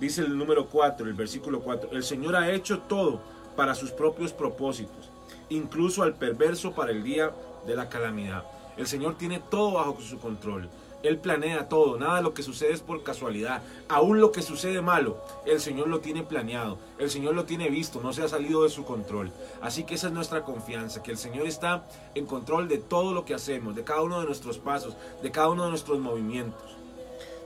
Dice 0.00 0.22
el 0.22 0.36
número 0.36 0.66
4, 0.66 1.06
el 1.06 1.14
versículo 1.14 1.60
4, 1.60 1.90
el 1.92 2.02
Señor 2.02 2.34
ha 2.34 2.50
hecho 2.50 2.80
todo 2.80 3.20
para 3.56 3.74
sus 3.74 3.92
propios 3.92 4.32
propósitos, 4.32 5.08
incluso 5.48 6.02
al 6.02 6.14
perverso 6.14 6.72
para 6.72 6.90
el 6.90 7.04
día 7.04 7.32
de 7.66 7.76
la 7.76 7.88
calamidad. 7.88 8.44
El 8.76 8.86
Señor 8.86 9.16
tiene 9.16 9.40
todo 9.40 9.72
bajo 9.72 10.00
su 10.00 10.18
control. 10.18 10.68
Él 11.04 11.18
planea 11.18 11.68
todo, 11.68 11.98
nada 11.98 12.16
de 12.16 12.22
lo 12.22 12.32
que 12.32 12.42
sucede 12.42 12.72
es 12.72 12.80
por 12.80 13.02
casualidad. 13.02 13.62
Aún 13.90 14.22
lo 14.22 14.32
que 14.32 14.40
sucede 14.40 14.80
malo, 14.80 15.22
el 15.44 15.60
Señor 15.60 15.88
lo 15.88 16.00
tiene 16.00 16.22
planeado, 16.22 16.78
el 16.98 17.10
Señor 17.10 17.34
lo 17.34 17.44
tiene 17.44 17.68
visto, 17.68 18.00
no 18.00 18.14
se 18.14 18.22
ha 18.22 18.28
salido 18.28 18.62
de 18.62 18.70
su 18.70 18.86
control. 18.86 19.30
Así 19.60 19.84
que 19.84 19.96
esa 19.96 20.06
es 20.06 20.14
nuestra 20.14 20.44
confianza, 20.44 21.02
que 21.02 21.10
el 21.10 21.18
Señor 21.18 21.46
está 21.46 21.84
en 22.14 22.24
control 22.24 22.68
de 22.68 22.78
todo 22.78 23.12
lo 23.12 23.26
que 23.26 23.34
hacemos, 23.34 23.76
de 23.76 23.84
cada 23.84 24.00
uno 24.00 24.18
de 24.18 24.26
nuestros 24.26 24.56
pasos, 24.56 24.96
de 25.22 25.30
cada 25.30 25.50
uno 25.50 25.64
de 25.64 25.70
nuestros 25.70 25.98
movimientos. 25.98 26.74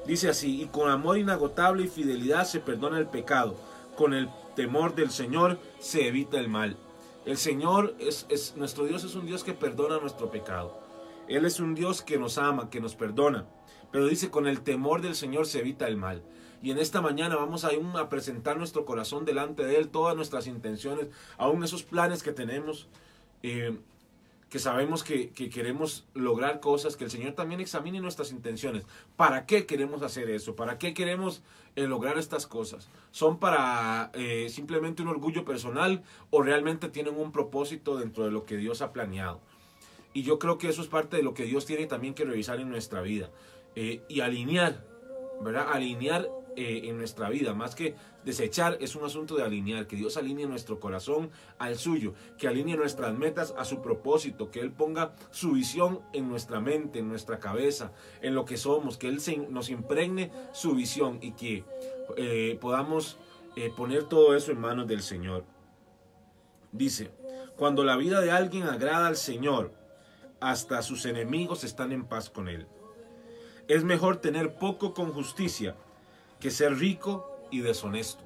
Dice 0.06 0.28
así, 0.28 0.62
y 0.62 0.66
con 0.66 0.88
amor 0.88 1.18
inagotable 1.18 1.82
y 1.82 1.88
fidelidad 1.88 2.44
se 2.44 2.60
perdona 2.60 2.98
el 2.98 3.08
pecado, 3.08 3.56
con 3.96 4.14
el 4.14 4.28
temor 4.54 4.94
del 4.94 5.10
Señor 5.10 5.58
se 5.80 6.06
evita 6.06 6.38
el 6.38 6.48
mal. 6.48 6.76
El 7.26 7.36
Señor 7.36 7.96
es, 7.98 8.24
es 8.28 8.56
nuestro 8.56 8.84
Dios 8.84 9.02
es 9.02 9.16
un 9.16 9.26
Dios 9.26 9.42
que 9.42 9.52
perdona 9.52 9.98
nuestro 9.98 10.30
pecado. 10.30 10.87
Él 11.28 11.44
es 11.44 11.60
un 11.60 11.74
Dios 11.74 12.02
que 12.02 12.18
nos 12.18 12.38
ama, 12.38 12.70
que 12.70 12.80
nos 12.80 12.94
perdona. 12.94 13.46
Pero 13.92 14.06
dice, 14.06 14.30
con 14.30 14.46
el 14.46 14.62
temor 14.62 15.02
del 15.02 15.14
Señor 15.14 15.46
se 15.46 15.60
evita 15.60 15.86
el 15.86 15.96
mal. 15.96 16.22
Y 16.62 16.70
en 16.70 16.78
esta 16.78 17.00
mañana 17.00 17.36
vamos 17.36 17.64
a, 17.64 17.70
a 17.98 18.08
presentar 18.08 18.56
nuestro 18.56 18.84
corazón 18.84 19.24
delante 19.24 19.64
de 19.64 19.76
Él, 19.76 19.88
todas 19.88 20.16
nuestras 20.16 20.46
intenciones, 20.46 21.08
aún 21.36 21.62
esos 21.62 21.84
planes 21.84 22.22
que 22.22 22.32
tenemos, 22.32 22.88
eh, 23.42 23.78
que 24.50 24.58
sabemos 24.58 25.04
que, 25.04 25.30
queremos 25.30 26.06
lograr 26.14 26.60
cosas, 26.60 26.96
que 26.96 27.04
el 27.04 27.10
Señor 27.10 27.34
también 27.34 27.60
examine 27.60 28.00
nuestras 28.00 28.32
intenciones. 28.32 28.84
¿Para 29.16 29.46
qué 29.46 29.66
queremos 29.66 30.02
hacer 30.02 30.30
eso? 30.30 30.56
¿Para 30.56 30.78
qué 30.78 30.94
queremos 30.94 31.42
eh, 31.76 31.86
lograr 31.86 32.18
estas 32.18 32.46
cosas? 32.46 32.88
¿Son 33.10 33.38
para 33.38 34.10
eh, 34.14 34.48
simplemente 34.48 35.02
un 35.02 35.08
orgullo 35.08 35.44
personal 35.44 36.02
o 36.30 36.42
realmente 36.42 36.88
tienen 36.88 37.16
un 37.16 37.30
propósito 37.30 37.96
dentro 37.98 38.24
de 38.24 38.30
lo 38.30 38.46
que 38.46 38.56
Dios 38.56 38.80
ha 38.80 38.92
planeado? 38.92 39.40
Y 40.12 40.22
yo 40.22 40.38
creo 40.38 40.58
que 40.58 40.68
eso 40.68 40.82
es 40.82 40.88
parte 40.88 41.16
de 41.16 41.22
lo 41.22 41.34
que 41.34 41.44
Dios 41.44 41.66
tiene 41.66 41.86
también 41.86 42.14
que 42.14 42.24
revisar 42.24 42.60
en 42.60 42.70
nuestra 42.70 43.02
vida. 43.02 43.30
Eh, 43.80 44.02
y 44.08 44.20
alinear, 44.20 44.84
¿verdad? 45.40 45.68
Alinear 45.72 46.28
eh, 46.56 46.80
en 46.84 46.98
nuestra 46.98 47.28
vida, 47.28 47.54
más 47.54 47.76
que 47.76 47.94
desechar, 48.24 48.76
es 48.80 48.96
un 48.96 49.04
asunto 49.04 49.36
de 49.36 49.44
alinear, 49.44 49.86
que 49.86 49.94
Dios 49.94 50.16
alinee 50.16 50.46
nuestro 50.46 50.80
corazón 50.80 51.30
al 51.58 51.78
suyo, 51.78 52.14
que 52.38 52.48
alinee 52.48 52.76
nuestras 52.76 53.16
metas 53.16 53.54
a 53.56 53.64
su 53.64 53.80
propósito, 53.80 54.50
que 54.50 54.58
Él 54.58 54.72
ponga 54.72 55.14
su 55.30 55.52
visión 55.52 56.00
en 56.12 56.28
nuestra 56.28 56.60
mente, 56.60 56.98
en 56.98 57.08
nuestra 57.08 57.38
cabeza, 57.38 57.92
en 58.20 58.34
lo 58.34 58.44
que 58.44 58.56
somos, 58.56 58.98
que 58.98 59.06
Él 59.06 59.20
nos 59.50 59.70
impregne 59.70 60.32
su 60.52 60.74
visión 60.74 61.20
y 61.22 61.32
que 61.32 61.64
eh, 62.16 62.58
podamos 62.60 63.18
poner 63.76 64.04
todo 64.04 64.36
eso 64.36 64.52
en 64.52 64.60
manos 64.60 64.86
del 64.86 65.02
Señor. 65.02 65.44
Dice, 66.70 67.10
cuando 67.56 67.82
la 67.82 67.96
vida 67.96 68.20
de 68.20 68.30
alguien 68.30 68.64
agrada 68.64 69.08
al 69.08 69.16
Señor, 69.16 69.72
hasta 70.40 70.82
sus 70.82 71.04
enemigos 71.06 71.64
están 71.64 71.92
en 71.92 72.04
paz 72.04 72.30
con 72.30 72.48
él. 72.48 72.66
Es 73.66 73.84
mejor 73.84 74.18
tener 74.18 74.54
poco 74.56 74.94
con 74.94 75.12
justicia 75.12 75.76
que 76.40 76.50
ser 76.50 76.78
rico 76.78 77.30
y 77.50 77.60
deshonesto. 77.60 78.24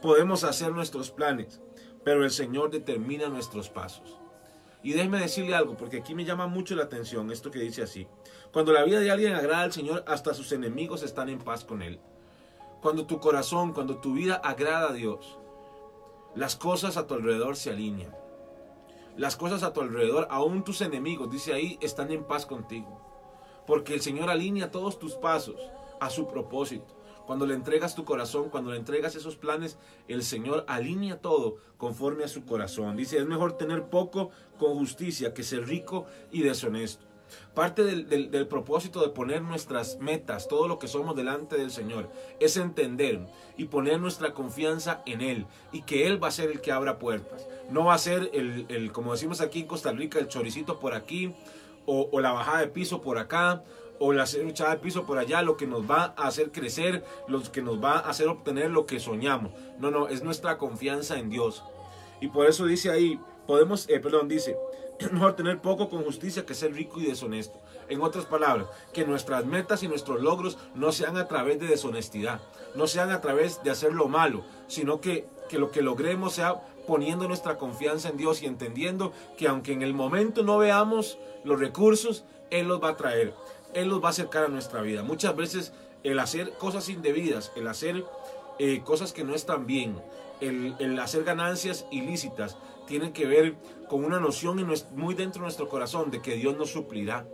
Podemos 0.00 0.44
hacer 0.44 0.72
nuestros 0.72 1.10
planes, 1.10 1.60
pero 2.04 2.24
el 2.24 2.30
Señor 2.30 2.70
determina 2.70 3.28
nuestros 3.28 3.68
pasos. 3.68 4.18
Y 4.82 4.92
déjeme 4.92 5.20
decirle 5.20 5.54
algo, 5.54 5.76
porque 5.76 5.98
aquí 5.98 6.14
me 6.14 6.24
llama 6.24 6.48
mucho 6.48 6.74
la 6.74 6.84
atención 6.84 7.30
esto 7.30 7.50
que 7.50 7.60
dice 7.60 7.82
así. 7.82 8.08
Cuando 8.52 8.72
la 8.72 8.84
vida 8.84 9.00
de 9.00 9.10
alguien 9.10 9.34
agrada 9.34 9.62
al 9.62 9.72
Señor, 9.72 10.04
hasta 10.08 10.34
sus 10.34 10.50
enemigos 10.52 11.02
están 11.02 11.28
en 11.28 11.38
paz 11.38 11.64
con 11.64 11.82
Él. 11.82 12.00
Cuando 12.80 13.06
tu 13.06 13.20
corazón, 13.20 13.72
cuando 13.72 13.98
tu 13.98 14.14
vida 14.14 14.34
agrada 14.34 14.90
a 14.90 14.92
Dios, 14.92 15.38
las 16.34 16.56
cosas 16.56 16.96
a 16.96 17.06
tu 17.06 17.14
alrededor 17.14 17.56
se 17.56 17.70
alinean 17.70 18.21
las 19.16 19.36
cosas 19.36 19.62
a 19.62 19.72
tu 19.72 19.80
alrededor, 19.80 20.26
aún 20.30 20.64
tus 20.64 20.80
enemigos, 20.80 21.30
dice 21.30 21.52
ahí, 21.52 21.78
están 21.80 22.10
en 22.10 22.24
paz 22.24 22.46
contigo. 22.46 23.00
Porque 23.66 23.94
el 23.94 24.00
Señor 24.00 24.30
alinea 24.30 24.70
todos 24.70 24.98
tus 24.98 25.14
pasos 25.14 25.56
a 26.00 26.10
su 26.10 26.28
propósito. 26.28 26.96
Cuando 27.26 27.46
le 27.46 27.54
entregas 27.54 27.94
tu 27.94 28.04
corazón, 28.04 28.50
cuando 28.50 28.72
le 28.72 28.78
entregas 28.78 29.14
esos 29.14 29.36
planes, 29.36 29.78
el 30.08 30.24
Señor 30.24 30.64
alinea 30.66 31.20
todo 31.20 31.56
conforme 31.76 32.24
a 32.24 32.28
su 32.28 32.44
corazón. 32.44 32.96
Dice, 32.96 33.18
es 33.18 33.26
mejor 33.26 33.52
tener 33.52 33.84
poco 33.84 34.30
con 34.58 34.74
justicia 34.74 35.32
que 35.32 35.44
ser 35.44 35.66
rico 35.66 36.06
y 36.32 36.42
deshonesto. 36.42 37.11
Parte 37.54 37.84
del, 37.84 38.46
propósito 38.46 39.02
de 39.02 39.10
poner 39.10 39.42
nuestras 39.42 39.98
metas, 39.98 40.48
todo 40.48 40.68
lo 40.68 40.78
que 40.78 40.88
somos 40.88 41.14
delante 41.14 41.56
del 41.56 41.70
Señor, 41.70 42.08
es 42.40 42.56
entender 42.56 43.20
y 43.56 43.66
poner 43.66 44.00
nuestra 44.00 44.32
confianza 44.32 45.02
en 45.06 45.20
Él 45.20 45.46
y 45.70 45.82
que 45.82 46.06
Él 46.06 46.22
va 46.22 46.28
a 46.28 46.32
ser 46.32 46.50
el 46.50 46.60
que 46.60 46.72
abra 46.72 46.98
puertas. 46.98 47.46
No 47.70 47.84
va 47.84 47.94
a 47.94 47.98
ser 47.98 48.30
el, 48.32 48.90
como 48.92 49.12
decimos 49.12 49.40
aquí 49.40 49.60
en 49.60 49.66
Costa 49.66 49.92
Rica, 49.92 50.18
el 50.18 50.28
choricito 50.28 50.78
por 50.78 50.94
aquí 50.94 51.34
o, 51.86 52.20
la 52.20 52.32
bajada 52.32 52.60
de 52.60 52.68
piso 52.68 53.02
por 53.02 53.18
acá 53.18 53.62
o 53.98 54.12
la 54.12 54.24
echada 54.24 54.70
de 54.70 54.78
piso 54.78 55.04
por 55.04 55.18
allá, 55.18 55.42
lo 55.42 55.56
que 55.56 55.66
nos 55.66 55.88
va 55.88 56.14
a 56.16 56.26
hacer 56.26 56.50
crecer, 56.50 57.04
lo 57.28 57.40
que 57.42 57.62
nos 57.62 57.82
va 57.82 57.98
a 57.98 58.10
hacer 58.10 58.28
obtener 58.28 58.70
lo 58.70 58.86
que 58.86 58.98
soñamos. 58.98 59.52
No, 59.78 59.90
no, 59.90 60.08
es 60.08 60.22
nuestra 60.22 60.58
confianza 60.58 61.18
en 61.18 61.30
Dios. 61.30 61.62
Y 62.20 62.28
por 62.28 62.46
eso 62.46 62.66
dice 62.66 62.90
ahí, 62.90 63.20
podemos, 63.46 63.88
eh, 63.88 64.00
perdón, 64.00 64.28
dice, 64.28 64.56
es 65.04 65.12
mejor 65.12 65.34
tener 65.34 65.60
poco 65.60 65.88
con 65.88 66.04
justicia 66.04 66.46
que 66.46 66.54
ser 66.54 66.72
rico 66.72 67.00
y 67.00 67.06
deshonesto. 67.06 67.60
En 67.88 68.02
otras 68.02 68.24
palabras, 68.24 68.68
que 68.92 69.04
nuestras 69.04 69.44
metas 69.44 69.82
y 69.82 69.88
nuestros 69.88 70.20
logros 70.20 70.58
no 70.74 70.92
sean 70.92 71.16
a 71.16 71.28
través 71.28 71.58
de 71.60 71.66
deshonestidad, 71.66 72.40
no 72.74 72.86
sean 72.86 73.10
a 73.10 73.20
través 73.20 73.62
de 73.62 73.70
hacer 73.70 73.92
lo 73.92 74.08
malo, 74.08 74.44
sino 74.68 75.00
que, 75.00 75.26
que 75.48 75.58
lo 75.58 75.70
que 75.70 75.82
logremos 75.82 76.34
sea 76.34 76.62
poniendo 76.86 77.28
nuestra 77.28 77.58
confianza 77.58 78.08
en 78.08 78.16
Dios 78.16 78.42
y 78.42 78.46
entendiendo 78.46 79.12
que 79.36 79.48
aunque 79.48 79.72
en 79.72 79.82
el 79.82 79.94
momento 79.94 80.42
no 80.42 80.58
veamos 80.58 81.18
los 81.44 81.58
recursos, 81.58 82.24
Él 82.50 82.68
los 82.68 82.82
va 82.82 82.90
a 82.90 82.96
traer, 82.96 83.34
Él 83.74 83.88
los 83.88 84.02
va 84.02 84.08
a 84.08 84.10
acercar 84.10 84.44
a 84.44 84.48
nuestra 84.48 84.82
vida. 84.82 85.02
Muchas 85.02 85.36
veces 85.36 85.72
el 86.02 86.18
hacer 86.18 86.52
cosas 86.58 86.88
indebidas, 86.88 87.52
el 87.56 87.68
hacer 87.68 88.04
eh, 88.58 88.82
cosas 88.84 89.12
que 89.12 89.24
no 89.24 89.34
están 89.34 89.66
bien, 89.66 90.00
el, 90.40 90.74
el 90.78 90.98
hacer 90.98 91.24
ganancias 91.24 91.86
ilícitas, 91.90 92.56
tienen 92.86 93.12
que 93.12 93.26
ver 93.26 93.56
con 93.88 94.04
una 94.04 94.20
noción 94.20 94.64
muy 94.94 95.14
dentro 95.14 95.40
de 95.40 95.46
nuestro 95.46 95.68
corazón 95.68 96.10
de 96.10 96.20
que 96.20 96.34
Dios 96.34 96.56
nos 96.56 96.70
suplirá. 96.70 97.26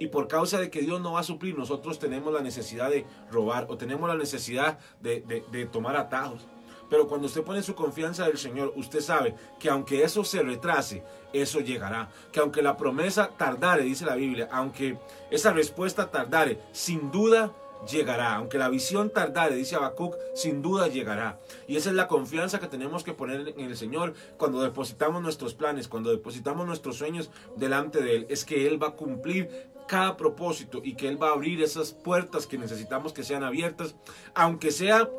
Y 0.00 0.08
por 0.08 0.26
causa 0.26 0.58
de 0.58 0.70
que 0.70 0.80
Dios 0.80 1.00
no 1.00 1.12
va 1.12 1.20
a 1.20 1.24
suplir, 1.24 1.56
nosotros 1.56 1.98
tenemos 1.98 2.32
la 2.32 2.40
necesidad 2.40 2.90
de 2.90 3.06
robar 3.30 3.66
o 3.68 3.76
tenemos 3.76 4.08
la 4.08 4.16
necesidad 4.16 4.78
de, 5.00 5.20
de 5.50 5.66
tomar 5.66 5.96
atajos. 5.96 6.46
Pero 6.90 7.08
cuando 7.08 7.26
usted 7.26 7.42
pone 7.42 7.62
su 7.62 7.74
confianza 7.74 8.26
en 8.26 8.32
el 8.32 8.38
Señor, 8.38 8.72
usted 8.76 9.00
sabe 9.00 9.34
que 9.58 9.70
aunque 9.70 10.02
eso 10.02 10.24
se 10.24 10.42
retrase, 10.42 11.02
eso 11.32 11.60
llegará. 11.60 12.10
Que 12.30 12.40
aunque 12.40 12.62
la 12.62 12.76
promesa 12.76 13.30
tardare, 13.36 13.84
dice 13.84 14.04
la 14.04 14.14
Biblia, 14.14 14.48
aunque 14.52 14.98
esa 15.30 15.52
respuesta 15.52 16.10
tardare, 16.10 16.60
sin 16.72 17.10
duda 17.10 17.52
llegará. 17.90 18.36
Aunque 18.36 18.58
la 18.58 18.68
visión 18.68 19.10
tardare, 19.10 19.54
dice 19.54 19.76
Habacuc, 19.76 20.16
sin 20.34 20.62
duda 20.62 20.88
llegará. 20.88 21.38
Y 21.66 21.76
esa 21.76 21.90
es 21.90 21.96
la 21.96 22.08
confianza 22.08 22.60
que 22.60 22.66
tenemos 22.66 23.04
que 23.04 23.12
poner 23.12 23.54
en 23.56 23.60
el 23.60 23.76
Señor 23.76 24.14
cuando 24.36 24.62
depositamos 24.62 25.22
nuestros 25.22 25.54
planes, 25.54 25.88
cuando 25.88 26.10
depositamos 26.10 26.66
nuestros 26.66 26.96
sueños 26.96 27.30
delante 27.56 28.02
de 28.02 28.16
Él. 28.16 28.26
Es 28.28 28.44
que 28.44 28.66
Él 28.66 28.82
va 28.82 28.88
a 28.88 28.96
cumplir 28.96 29.72
cada 29.86 30.16
propósito 30.16 30.80
y 30.82 30.94
que 30.94 31.08
Él 31.08 31.22
va 31.22 31.28
a 31.28 31.32
abrir 31.32 31.62
esas 31.62 31.92
puertas 31.92 32.46
que 32.46 32.58
necesitamos 32.58 33.12
que 33.12 33.22
sean 33.22 33.44
abiertas, 33.44 33.94
aunque 34.34 34.70
sea 34.70 35.10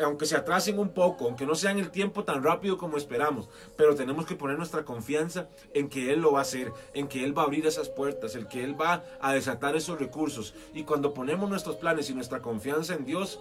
aunque 0.00 0.26
se 0.26 0.36
atrasen 0.36 0.78
un 0.78 0.90
poco, 0.90 1.26
aunque 1.26 1.46
no 1.46 1.54
sea 1.54 1.70
en 1.70 1.78
el 1.78 1.90
tiempo 1.90 2.24
tan 2.24 2.42
rápido 2.42 2.78
como 2.78 2.96
esperamos, 2.96 3.48
pero 3.76 3.94
tenemos 3.94 4.26
que 4.26 4.34
poner 4.34 4.56
nuestra 4.56 4.84
confianza 4.84 5.48
en 5.74 5.88
que 5.88 6.12
Él 6.12 6.20
lo 6.20 6.32
va 6.32 6.40
a 6.40 6.42
hacer, 6.42 6.72
en 6.94 7.08
que 7.08 7.24
Él 7.24 7.36
va 7.36 7.42
a 7.42 7.44
abrir 7.46 7.66
esas 7.66 7.88
puertas, 7.88 8.34
en 8.34 8.46
que 8.46 8.64
Él 8.64 8.80
va 8.80 9.04
a 9.20 9.32
desatar 9.32 9.76
esos 9.76 9.98
recursos. 9.98 10.54
Y 10.74 10.84
cuando 10.84 11.14
ponemos 11.14 11.48
nuestros 11.48 11.76
planes 11.76 12.10
y 12.10 12.14
nuestra 12.14 12.40
confianza 12.40 12.94
en 12.94 13.04
Dios, 13.04 13.40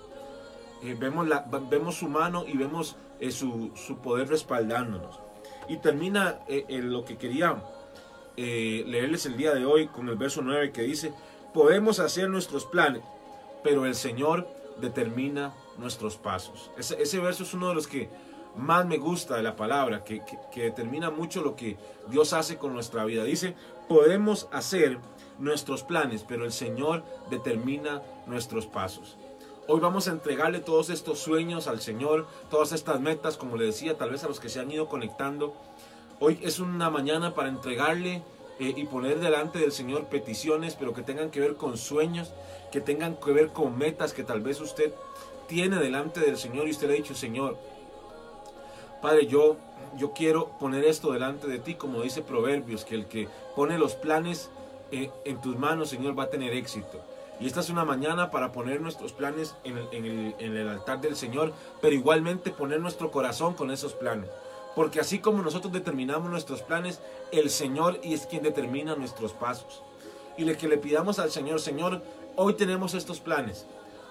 eh, 0.84 0.96
vemos, 1.00 1.28
la, 1.28 1.46
vemos 1.70 1.96
su 1.96 2.08
mano 2.08 2.46
y 2.46 2.58
vemos 2.58 2.96
eh, 3.20 3.32
su, 3.32 3.72
poder 4.04 4.30
respaldándonos. 4.30 5.20
Y 5.68 5.78
termina 5.78 6.40
eh, 6.48 6.66
lo 6.82 7.06
que 7.06 7.18
quería 7.18 7.64
leerles 8.38 9.26
el 9.26 9.38
día 9.38 9.54
de 9.54 9.66
hoy 9.66 9.88
con 9.88 10.10
el 10.10 10.18
verso 10.18 10.42
9 10.42 10.74
que 10.74 10.82
dice, 10.82 11.14
podemos 11.54 12.00
hacer 12.00 12.30
nuestros 12.30 12.66
planes, 12.66 13.02
pero 13.64 13.86
el 13.86 13.96
Señor 13.96 14.46
determina 14.82 15.54
nuestros 15.78 16.18
pasos. 16.18 16.72
Ese, 16.78 17.20
verso 17.20 17.44
es 17.44 17.54
uno 17.54 17.70
de 17.70 17.76
los 17.76 17.88
que 17.88 18.10
más 18.56 18.86
me 18.86 18.98
gusta 18.98 19.36
de 19.36 19.44
la 19.44 19.56
palabra, 19.56 20.04
que, 20.04 20.22
determina 20.56 21.12
mucho 21.12 21.42
lo 21.42 21.56
que 21.56 21.78
Dios 22.10 22.34
hace 22.34 22.58
con 22.58 22.74
nuestra 22.74 23.06
vida. 23.06 23.24
Dice, 23.24 23.56
podemos 23.88 24.48
hacer 24.52 24.98
nuestros 25.40 25.84
planes, 25.84 26.24
pero 26.28 26.46
el 26.46 26.52
Señor 26.52 27.04
determina 27.30 28.02
nuestros 28.26 28.66
pasos. 28.66 29.18
Hoy 29.68 29.80
vamos 29.80 30.08
a 30.08 30.12
entregarle 30.12 30.60
todos 30.60 30.90
estos 30.90 31.20
sueños 31.20 31.68
al 31.68 31.82
Señor, 31.82 32.28
todas 32.52 32.72
estas 32.72 33.02
metas, 33.02 33.36
como 33.36 33.58
le 33.58 33.66
decía, 33.66 33.98
tal 33.98 34.12
vez 34.12 34.24
a 34.24 34.28
los 34.28 34.40
que 34.40 34.50
se 34.50 34.60
han 34.60 34.72
ido 34.72 34.88
conectando. 34.88 35.56
Hoy 36.20 36.40
es 36.44 36.60
una 36.60 36.90
mañana 36.90 37.34
para 37.34 37.50
entregarle 37.50 38.24
eh, 38.60 38.74
y 38.76 38.86
poner 38.86 39.20
delante 39.20 39.60
del 39.60 39.72
Señor 39.72 40.06
peticiones, 40.06 40.76
pero 40.76 40.94
que 40.94 41.02
tengan 41.02 41.32
que 41.32 41.40
ver 41.40 41.56
con 41.56 41.78
sueños, 41.78 42.34
que 42.72 42.82
tengan 42.82 43.16
que 43.16 43.32
ver 43.32 43.50
con 43.50 43.78
metas 43.78 44.14
que 44.14 44.24
tal 44.24 44.42
vez 44.42 44.62
usted 44.62 44.94
tiene 45.48 45.78
delante 45.78 46.20
del 46.20 46.38
Señor 46.38 46.68
y 46.68 46.72
usted 46.72 46.88
le 46.88 46.94
ha 46.94 46.98
dicho, 46.98 47.16
Señor, 47.16 47.58
Padre, 49.02 49.28
yo, 49.28 49.58
yo 49.98 50.14
quiero 50.14 50.50
poner 50.60 50.84
esto 50.84 51.12
delante 51.12 51.48
de 51.48 51.60
ti, 51.60 51.76
como 51.76 52.02
dice 52.02 52.22
Proverbios, 52.22 52.86
que 52.86 52.96
el 52.96 53.06
que 53.06 53.28
pone 53.56 53.78
los 53.78 53.94
planes 53.94 54.50
eh, 54.92 55.12
en 55.26 55.40
tus 55.42 55.58
manos, 55.58 55.90
Señor, 55.90 56.18
va 56.18 56.24
a 56.24 56.30
tener 56.30 56.54
éxito. 56.54 57.02
Y 57.40 57.48
esta 57.48 57.60
es 57.60 57.70
una 57.70 57.84
mañana 57.84 58.32
para 58.32 58.52
poner 58.52 58.80
nuestros 58.80 59.12
planes 59.12 59.56
en 59.64 59.78
el, 60.40 60.68
altar 60.70 61.02
del 61.02 61.16
Señor, 61.16 61.54
pero 61.82 61.94
igualmente 61.94 62.50
poner 62.50 62.80
nuestro 62.80 63.12
corazón 63.12 63.54
con 63.54 63.72
esos 63.72 63.94
planes. 63.94 64.30
Porque 64.76 65.00
así 65.00 65.20
como 65.20 65.42
nosotros 65.42 65.72
determinamos 65.72 66.30
nuestros 66.30 66.62
planes, 66.62 67.00
el 67.32 67.50
Señor 67.50 68.00
es 68.04 68.26
quien 68.26 68.44
determina 68.44 68.96
nuestros 68.96 69.34
pasos. 69.34 69.82
Y 70.38 70.44
le 70.44 70.58
que 70.58 70.68
le 70.68 70.78
pidamos 70.78 71.20
al 71.20 71.32
Señor, 71.32 71.62
Señor, 71.62 72.02
hoy 72.36 72.56
tenemos 72.56 72.94
estos 72.94 73.22
planes, 73.22 73.66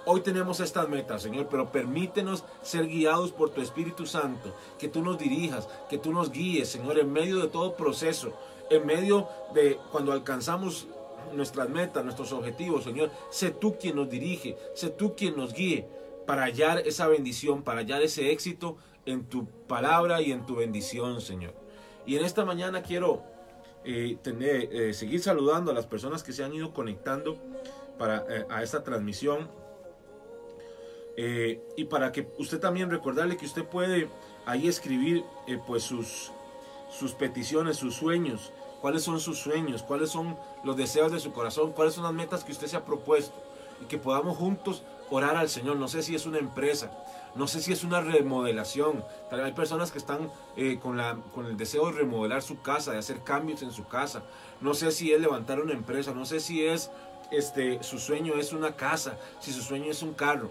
hoy 0.07 0.21
tenemos 0.21 0.61
estas 0.61 0.89
metas, 0.89 1.23
Señor, 1.23 1.49
pero 1.51 1.71
permítenos 1.71 2.45
ser 2.63 2.87
guiados 2.87 3.31
por 3.31 3.51
tu 3.51 3.61
Espíritu 3.61 4.07
Santo, 4.07 4.55
que 4.79 4.89
tú 4.89 5.03
nos 5.03 5.19
dirijas, 5.19 5.69
que 5.91 5.99
tú 5.99 6.13
nos 6.13 6.31
guíes, 6.31 6.71
Señor, 6.71 6.99
en 6.99 7.13
medio 7.13 7.41
de 7.41 7.49
todo 7.49 7.75
proceso, 7.75 8.33
en 8.71 8.87
medio 8.87 9.29
de 9.53 9.79
cuando 9.93 10.13
alcanzamos 10.13 10.87
nuestras 11.35 11.69
metas, 11.69 12.05
nuestros 12.05 12.33
objetivos, 12.33 12.85
Señor. 12.85 13.11
Sé 13.31 13.51
tú 13.51 13.77
quien 13.79 13.97
nos 13.97 14.09
dirige, 14.09 14.57
sé 14.75 14.91
tú 14.91 15.15
quien 15.15 15.37
nos 15.37 15.53
guíe 15.53 15.87
para 16.27 16.45
hallar 16.45 16.79
esa 16.87 17.07
bendición, 17.07 17.63
para 17.63 17.81
hallar 17.81 18.03
ese 18.03 18.31
éxito 18.31 18.77
en 19.07 19.25
tu 19.25 19.47
palabra 19.67 20.21
y 20.21 20.33
en 20.33 20.47
tu 20.47 20.57
bendición, 20.57 21.21
Señor. 21.21 21.55
Y 22.07 22.17
en 22.17 22.25
esta 22.25 22.45
mañana 22.45 22.83
quiero 22.83 23.23
eh, 23.85 24.19
eh, 24.25 24.95
seguir 24.95 25.21
saludando 25.21 25.71
a 25.71 25.75
las 25.75 25.87
personas 25.87 26.23
que 26.23 26.33
se 26.33 26.43
han 26.45 26.55
ido 26.55 26.73
conectando 26.73 27.37
para, 27.99 28.25
eh, 28.29 28.47
a 28.49 28.63
esta 28.63 28.83
transmisión. 28.83 29.49
y 31.17 31.85
para 31.85 32.11
que 32.11 32.27
usted 32.39 32.59
también 32.59 32.91
recordarle 32.91 33.37
que 33.37 33.47
usted 33.47 33.65
puede 33.65 34.09
ahí 34.47 34.67
escribir 34.67 35.23
pues 35.65 35.85
sus, 35.85 36.33
sus 36.91 37.13
peticiones, 37.13 37.77
sus 37.77 37.95
sueños, 37.95 38.53
cuáles 38.81 39.05
son 39.05 39.21
sus 39.21 39.39
sueños, 39.39 39.85
cuáles 39.85 40.11
son 40.11 40.37
los 40.65 40.77
deseos 40.77 41.13
de 41.13 41.21
su 41.21 41.33
corazón, 41.33 41.71
cuáles 41.71 41.95
son 41.95 42.03
las 42.03 42.13
metas 42.13 42.43
que 42.43 42.51
usted 42.51 42.67
se 42.67 42.77
ha 42.77 42.85
propuesto 42.85 43.41
y 43.81 43.85
que 43.85 43.97
podamos 43.97 44.37
juntos 44.37 44.83
orar 45.11 45.37
al 45.37 45.49
Señor. 45.49 45.77
No 45.77 45.89
sé 45.89 46.03
si 46.03 46.15
es 46.15 46.27
una 46.27 46.39
empresa, 46.39 46.91
no 47.35 47.49
sé 47.49 47.61
si 47.61 47.73
es 47.73 47.85
una 47.85 48.01
remodelación. 48.01 49.05
Hay 49.31 49.53
personas 49.53 49.91
que 49.91 49.99
están 49.99 50.31
eh, 50.57 50.79
con, 50.81 50.97
la, 50.97 51.17
con 51.35 51.47
el 51.47 51.57
deseo 51.57 51.87
de 51.87 51.93
remodelar 51.93 52.43
su 52.43 52.61
casa, 52.61 52.93
de 52.93 52.99
hacer 52.99 53.23
cambios 53.23 53.63
en 53.63 53.73
su 53.73 53.87
casa. 53.87 54.23
No 54.61 54.75
sé 54.75 54.93
si 54.93 55.13
es 55.13 55.21
levantar 55.21 55.61
una 55.61 55.73
empresa, 55.73 56.13
no 56.13 56.25
sé 56.25 56.41
si 56.41 56.65
es 56.65 56.91
este, 57.31 57.83
su 57.83 57.99
sueño 57.99 58.35
es 58.35 58.53
una 58.53 58.77
casa, 58.77 59.19
si 59.41 59.53
su 59.53 59.63
sueño 59.63 59.91
es 59.91 60.03
un 60.03 60.15
carro. 60.15 60.51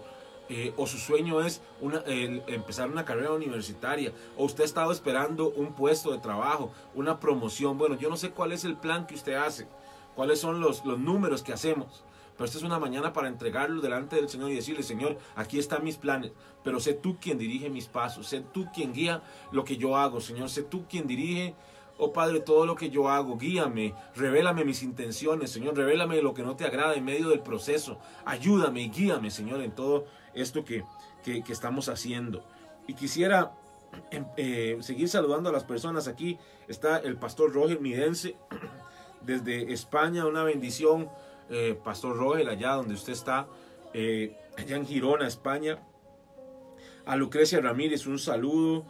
Eh, 0.50 0.74
o 0.76 0.86
su 0.86 0.98
sueño 0.98 1.40
es 1.40 1.62
una, 1.80 2.02
empezar 2.06 2.90
una 2.90 3.06
carrera 3.06 3.32
universitaria, 3.32 4.12
o 4.36 4.44
usted 4.44 4.64
ha 4.64 4.66
estado 4.66 4.92
esperando 4.92 5.48
un 5.48 5.72
puesto 5.72 6.12
de 6.12 6.18
trabajo, 6.18 6.70
una 6.94 7.18
promoción. 7.18 7.78
Bueno, 7.78 7.96
yo 7.96 8.10
no 8.10 8.18
sé 8.18 8.30
cuál 8.30 8.52
es 8.52 8.64
el 8.64 8.76
plan 8.76 9.06
que 9.06 9.14
usted 9.14 9.36
hace, 9.36 9.66
cuáles 10.14 10.40
son 10.40 10.60
los, 10.60 10.84
los 10.84 10.98
números 10.98 11.42
que 11.42 11.54
hacemos. 11.54 12.04
Pero 12.36 12.46
esta 12.46 12.58
es 12.58 12.64
una 12.64 12.78
mañana 12.78 13.12
para 13.12 13.28
entregarlo 13.28 13.80
delante 13.80 14.16
del 14.16 14.28
Señor 14.28 14.50
y 14.50 14.56
decirle, 14.56 14.82
Señor, 14.82 15.18
aquí 15.36 15.58
están 15.58 15.84
mis 15.84 15.96
planes, 15.96 16.32
pero 16.62 16.80
sé 16.80 16.94
tú 16.94 17.16
quien 17.20 17.38
dirige 17.38 17.70
mis 17.70 17.86
pasos, 17.86 18.26
sé 18.26 18.40
tú 18.40 18.66
quien 18.74 18.92
guía 18.92 19.22
lo 19.52 19.64
que 19.64 19.76
yo 19.76 19.96
hago, 19.96 20.20
Señor, 20.20 20.50
sé 20.50 20.62
tú 20.62 20.86
quien 20.88 21.06
dirige 21.06 21.54
Oh 21.96 22.12
Padre, 22.12 22.40
todo 22.40 22.66
lo 22.66 22.74
que 22.74 22.90
yo 22.90 23.08
hago, 23.08 23.38
guíame, 23.38 23.94
revélame 24.16 24.64
mis 24.64 24.82
intenciones, 24.82 25.50
Señor, 25.52 25.76
revélame 25.76 26.20
lo 26.22 26.34
que 26.34 26.42
no 26.42 26.56
te 26.56 26.64
agrada 26.64 26.94
en 26.94 27.04
medio 27.04 27.28
del 27.28 27.40
proceso. 27.40 27.98
Ayúdame 28.24 28.82
y 28.82 28.90
guíame, 28.90 29.30
Señor, 29.30 29.62
en 29.62 29.72
todo 29.72 30.06
esto 30.34 30.64
que, 30.64 30.82
estamos 31.24 31.88
haciendo. 31.88 32.44
Y 32.88 32.94
quisiera 32.94 33.52
em, 34.10 34.26
eh, 34.36 34.76
seguir 34.80 35.08
saludando 35.08 35.50
a 35.50 35.52
las 35.52 35.62
personas. 35.62 36.08
Aquí 36.08 36.36
está 36.66 36.98
el 36.98 37.16
pastor 37.16 37.54
Roger 37.54 37.80
Midense 37.80 38.36
desde 39.22 39.72
España, 39.72 40.26
una 40.26 40.42
bendición. 40.42 41.08
Eh, 41.50 41.78
pastor 41.84 42.16
Roger, 42.16 42.48
allá 42.48 42.72
donde 42.72 42.94
usted 42.94 43.12
está, 43.12 43.46
eh, 43.92 44.36
allá 44.56 44.76
en 44.76 44.86
Girona, 44.86 45.26
España. 45.26 45.78
A 47.06 47.16
Lucrecia 47.16 47.60
Ramírez, 47.60 48.06
un 48.06 48.18
saludo. 48.18 48.86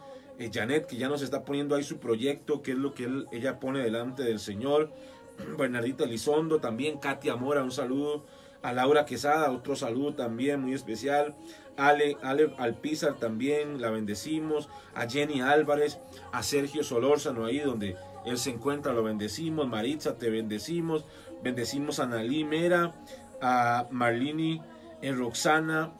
Janet, 0.51 0.85
que 0.85 0.97
ya 0.97 1.07
nos 1.07 1.21
está 1.21 1.45
poniendo 1.45 1.75
ahí 1.75 1.83
su 1.83 1.97
proyecto, 1.97 2.61
que 2.61 2.71
es 2.71 2.77
lo 2.77 2.93
que 2.93 3.09
ella 3.31 3.59
pone 3.59 3.79
delante 3.79 4.23
del 4.23 4.39
Señor. 4.39 4.91
Bernardita 5.57 6.03
Elizondo, 6.03 6.59
también 6.59 6.97
Katia 6.97 7.35
Mora, 7.35 7.63
un 7.63 7.71
saludo 7.71 8.25
a 8.65 8.73
Laura 8.73 9.05
Quesada, 9.05 9.51
otro 9.51 9.75
saludo 9.75 10.15
también 10.15 10.59
muy 10.59 10.73
especial, 10.73 11.35
Ale, 11.77 12.17
Ale 12.23 12.51
Alpizar 12.57 13.15
también, 13.15 13.79
la 13.79 13.91
bendecimos, 13.91 14.69
a 14.95 15.07
Jenny 15.07 15.41
Álvarez, 15.41 15.99
a 16.31 16.41
Sergio 16.41 16.83
Solórzano 16.83 17.45
ahí 17.45 17.59
donde 17.59 17.95
él 18.25 18.39
se 18.39 18.49
encuentra, 18.49 18.91
lo 18.93 19.03
bendecimos, 19.03 19.67
Maritza, 19.67 20.17
te 20.17 20.31
bendecimos, 20.31 21.05
bendecimos 21.43 21.99
a 21.99 22.05
Nalí 22.05 22.43
Mera, 22.43 22.93
a 23.41 23.87
Marlini, 23.91 24.61
en 25.01 25.13
eh, 25.13 25.17
Roxana, 25.17 25.91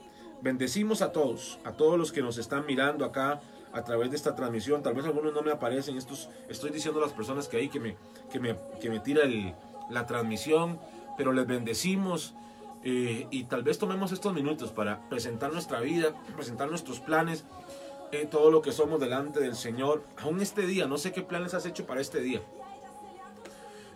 bendecimos 0.42 1.02
a 1.02 1.12
todos, 1.12 1.58
a 1.64 1.72
todos 1.72 1.98
los 1.98 2.12
que 2.12 2.22
nos 2.22 2.38
están 2.38 2.66
mirando 2.66 3.04
acá 3.04 3.40
a 3.72 3.84
través 3.84 4.10
de 4.10 4.16
esta 4.16 4.34
transmisión, 4.34 4.82
tal 4.82 4.94
vez 4.94 5.04
algunos 5.04 5.34
no 5.34 5.42
me 5.42 5.50
aparecen, 5.50 5.96
estos, 5.96 6.30
estoy 6.48 6.70
diciendo 6.70 7.00
a 7.00 7.02
las 7.02 7.12
personas 7.12 7.46
que 7.46 7.58
hay 7.58 7.68
que 7.68 7.78
me, 7.78 7.96
que 8.30 8.40
me, 8.40 8.56
que 8.80 8.88
me 8.88 9.00
tira 9.00 9.22
la 9.90 10.06
transmisión, 10.06 10.78
pero 11.16 11.32
les 11.32 11.46
bendecimos, 11.46 12.34
eh, 12.84 13.26
y 13.30 13.44
tal 13.44 13.62
vez 13.64 13.78
tomemos 13.78 14.12
estos 14.12 14.32
minutos 14.32 14.70
para 14.70 15.08
presentar 15.08 15.52
nuestra 15.52 15.80
vida, 15.80 16.14
presentar 16.36 16.70
nuestros 16.70 17.00
planes, 17.00 17.44
eh, 18.12 18.26
todo 18.30 18.50
lo 18.50 18.62
que 18.62 18.70
somos 18.70 19.00
delante 19.00 19.40
del 19.40 19.56
Señor. 19.56 20.04
Aún 20.22 20.40
este 20.40 20.66
día, 20.66 20.86
no 20.86 20.96
sé 20.96 21.12
qué 21.12 21.22
planes 21.22 21.54
has 21.54 21.66
hecho 21.66 21.86
para 21.86 22.00
este 22.00 22.20
día. 22.20 22.40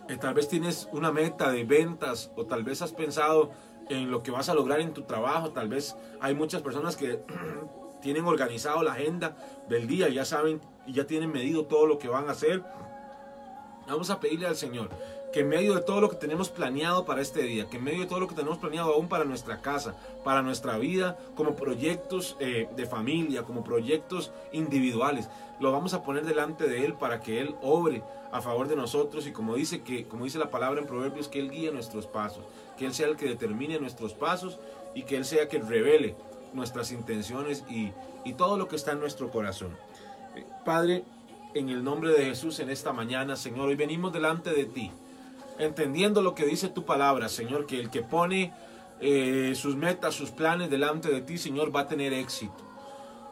Eh, 0.09 0.17
tal 0.17 0.33
vez 0.33 0.47
tienes 0.47 0.89
una 0.91 1.11
meta 1.11 1.51
de 1.51 1.63
ventas 1.63 2.31
o 2.35 2.45
tal 2.45 2.63
vez 2.63 2.81
has 2.81 2.91
pensado 2.91 3.51
en 3.89 4.11
lo 4.11 4.23
que 4.23 4.31
vas 4.31 4.49
a 4.49 4.53
lograr 4.53 4.79
en 4.79 4.93
tu 4.93 5.03
trabajo. 5.03 5.51
Tal 5.51 5.69
vez 5.69 5.95
hay 6.19 6.35
muchas 6.35 6.61
personas 6.61 6.95
que 6.95 7.23
tienen 8.01 8.25
organizado 8.25 8.83
la 8.83 8.93
agenda 8.93 9.35
del 9.69 9.87
día, 9.87 10.09
ya 10.09 10.25
saben 10.25 10.61
y 10.85 10.93
ya 10.93 11.05
tienen 11.05 11.31
medido 11.31 11.65
todo 11.65 11.85
lo 11.85 11.99
que 11.99 12.07
van 12.07 12.27
a 12.27 12.31
hacer. 12.31 12.63
Vamos 13.87 14.09
a 14.09 14.19
pedirle 14.19 14.47
al 14.47 14.55
Señor 14.55 14.89
que 15.31 15.41
en 15.41 15.49
medio 15.49 15.75
de 15.75 15.81
todo 15.81 16.01
lo 16.01 16.09
que 16.09 16.17
tenemos 16.17 16.49
planeado 16.49 17.05
para 17.05 17.21
este 17.21 17.43
día, 17.43 17.69
que 17.69 17.77
en 17.77 17.83
medio 17.83 18.01
de 18.01 18.07
todo 18.07 18.19
lo 18.19 18.27
que 18.27 18.35
tenemos 18.35 18.57
planeado 18.57 18.93
aún 18.93 19.07
para 19.07 19.23
nuestra 19.23 19.61
casa, 19.61 19.95
para 20.23 20.41
nuestra 20.41 20.77
vida, 20.77 21.17
como 21.35 21.55
proyectos 21.55 22.35
eh, 22.39 22.67
de 22.75 22.85
familia, 22.85 23.43
como 23.43 23.63
proyectos 23.63 24.31
individuales, 24.51 25.29
lo 25.59 25.71
vamos 25.71 25.93
a 25.93 26.03
poner 26.03 26.25
delante 26.25 26.67
de 26.67 26.85
Él 26.85 26.93
para 26.93 27.21
que 27.21 27.39
Él 27.39 27.55
obre 27.61 28.03
a 28.31 28.41
favor 28.41 28.67
de 28.67 28.75
nosotros 28.75 29.25
y 29.27 29.31
como 29.31 29.55
dice, 29.55 29.81
que, 29.81 30.05
como 30.05 30.25
dice 30.25 30.39
la 30.39 30.51
palabra 30.51 30.81
en 30.81 30.87
Proverbios, 30.87 31.27
que 31.27 31.39
Él 31.39 31.51
guíe 31.51 31.71
nuestros 31.71 32.07
pasos, 32.07 32.43
que 32.77 32.85
Él 32.85 32.93
sea 32.93 33.07
el 33.07 33.15
que 33.15 33.27
determine 33.27 33.79
nuestros 33.79 34.13
pasos 34.13 34.59
y 34.93 35.03
que 35.03 35.15
Él 35.15 35.25
sea 35.25 35.47
que 35.47 35.59
revele 35.59 36.15
nuestras 36.53 36.91
intenciones 36.91 37.63
y, 37.69 37.91
y 38.25 38.33
todo 38.33 38.57
lo 38.57 38.67
que 38.67 38.75
está 38.75 38.91
en 38.91 38.99
nuestro 38.99 39.31
corazón. 39.31 39.77
Eh, 40.35 40.45
Padre, 40.65 41.03
en 41.53 41.69
el 41.69 41.83
nombre 41.83 42.11
de 42.11 42.25
Jesús 42.25 42.59
en 42.59 42.69
esta 42.69 42.91
mañana, 42.91 43.35
Señor, 43.35 43.69
hoy 43.69 43.75
venimos 43.75 44.11
delante 44.11 44.51
de 44.51 44.65
ti 44.65 44.91
entendiendo 45.61 46.21
lo 46.21 46.35
que 46.35 46.45
dice 46.45 46.69
tu 46.69 46.85
palabra, 46.85 47.29
Señor, 47.29 47.65
que 47.65 47.79
el 47.79 47.89
que 47.89 48.01
pone 48.01 48.53
eh, 48.99 49.53
sus 49.55 49.75
metas, 49.75 50.15
sus 50.15 50.31
planes 50.31 50.69
delante 50.69 51.09
de 51.09 51.21
ti, 51.21 51.37
Señor, 51.37 51.75
va 51.75 51.81
a 51.81 51.87
tener 51.87 52.13
éxito. 52.13 52.63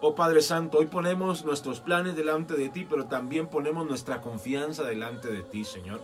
Oh 0.02 0.16
Padre 0.16 0.42
Santo, 0.42 0.78
hoy 0.78 0.86
ponemos 0.86 1.44
nuestros 1.44 1.82
planes 1.82 2.16
delante 2.16 2.54
de 2.54 2.70
ti, 2.70 2.86
pero 2.90 3.06
también 3.06 3.48
ponemos 3.48 3.86
nuestra 3.86 4.22
confianza 4.22 4.84
delante 4.84 5.28
de 5.30 5.42
ti, 5.42 5.66
Señor. 5.66 6.00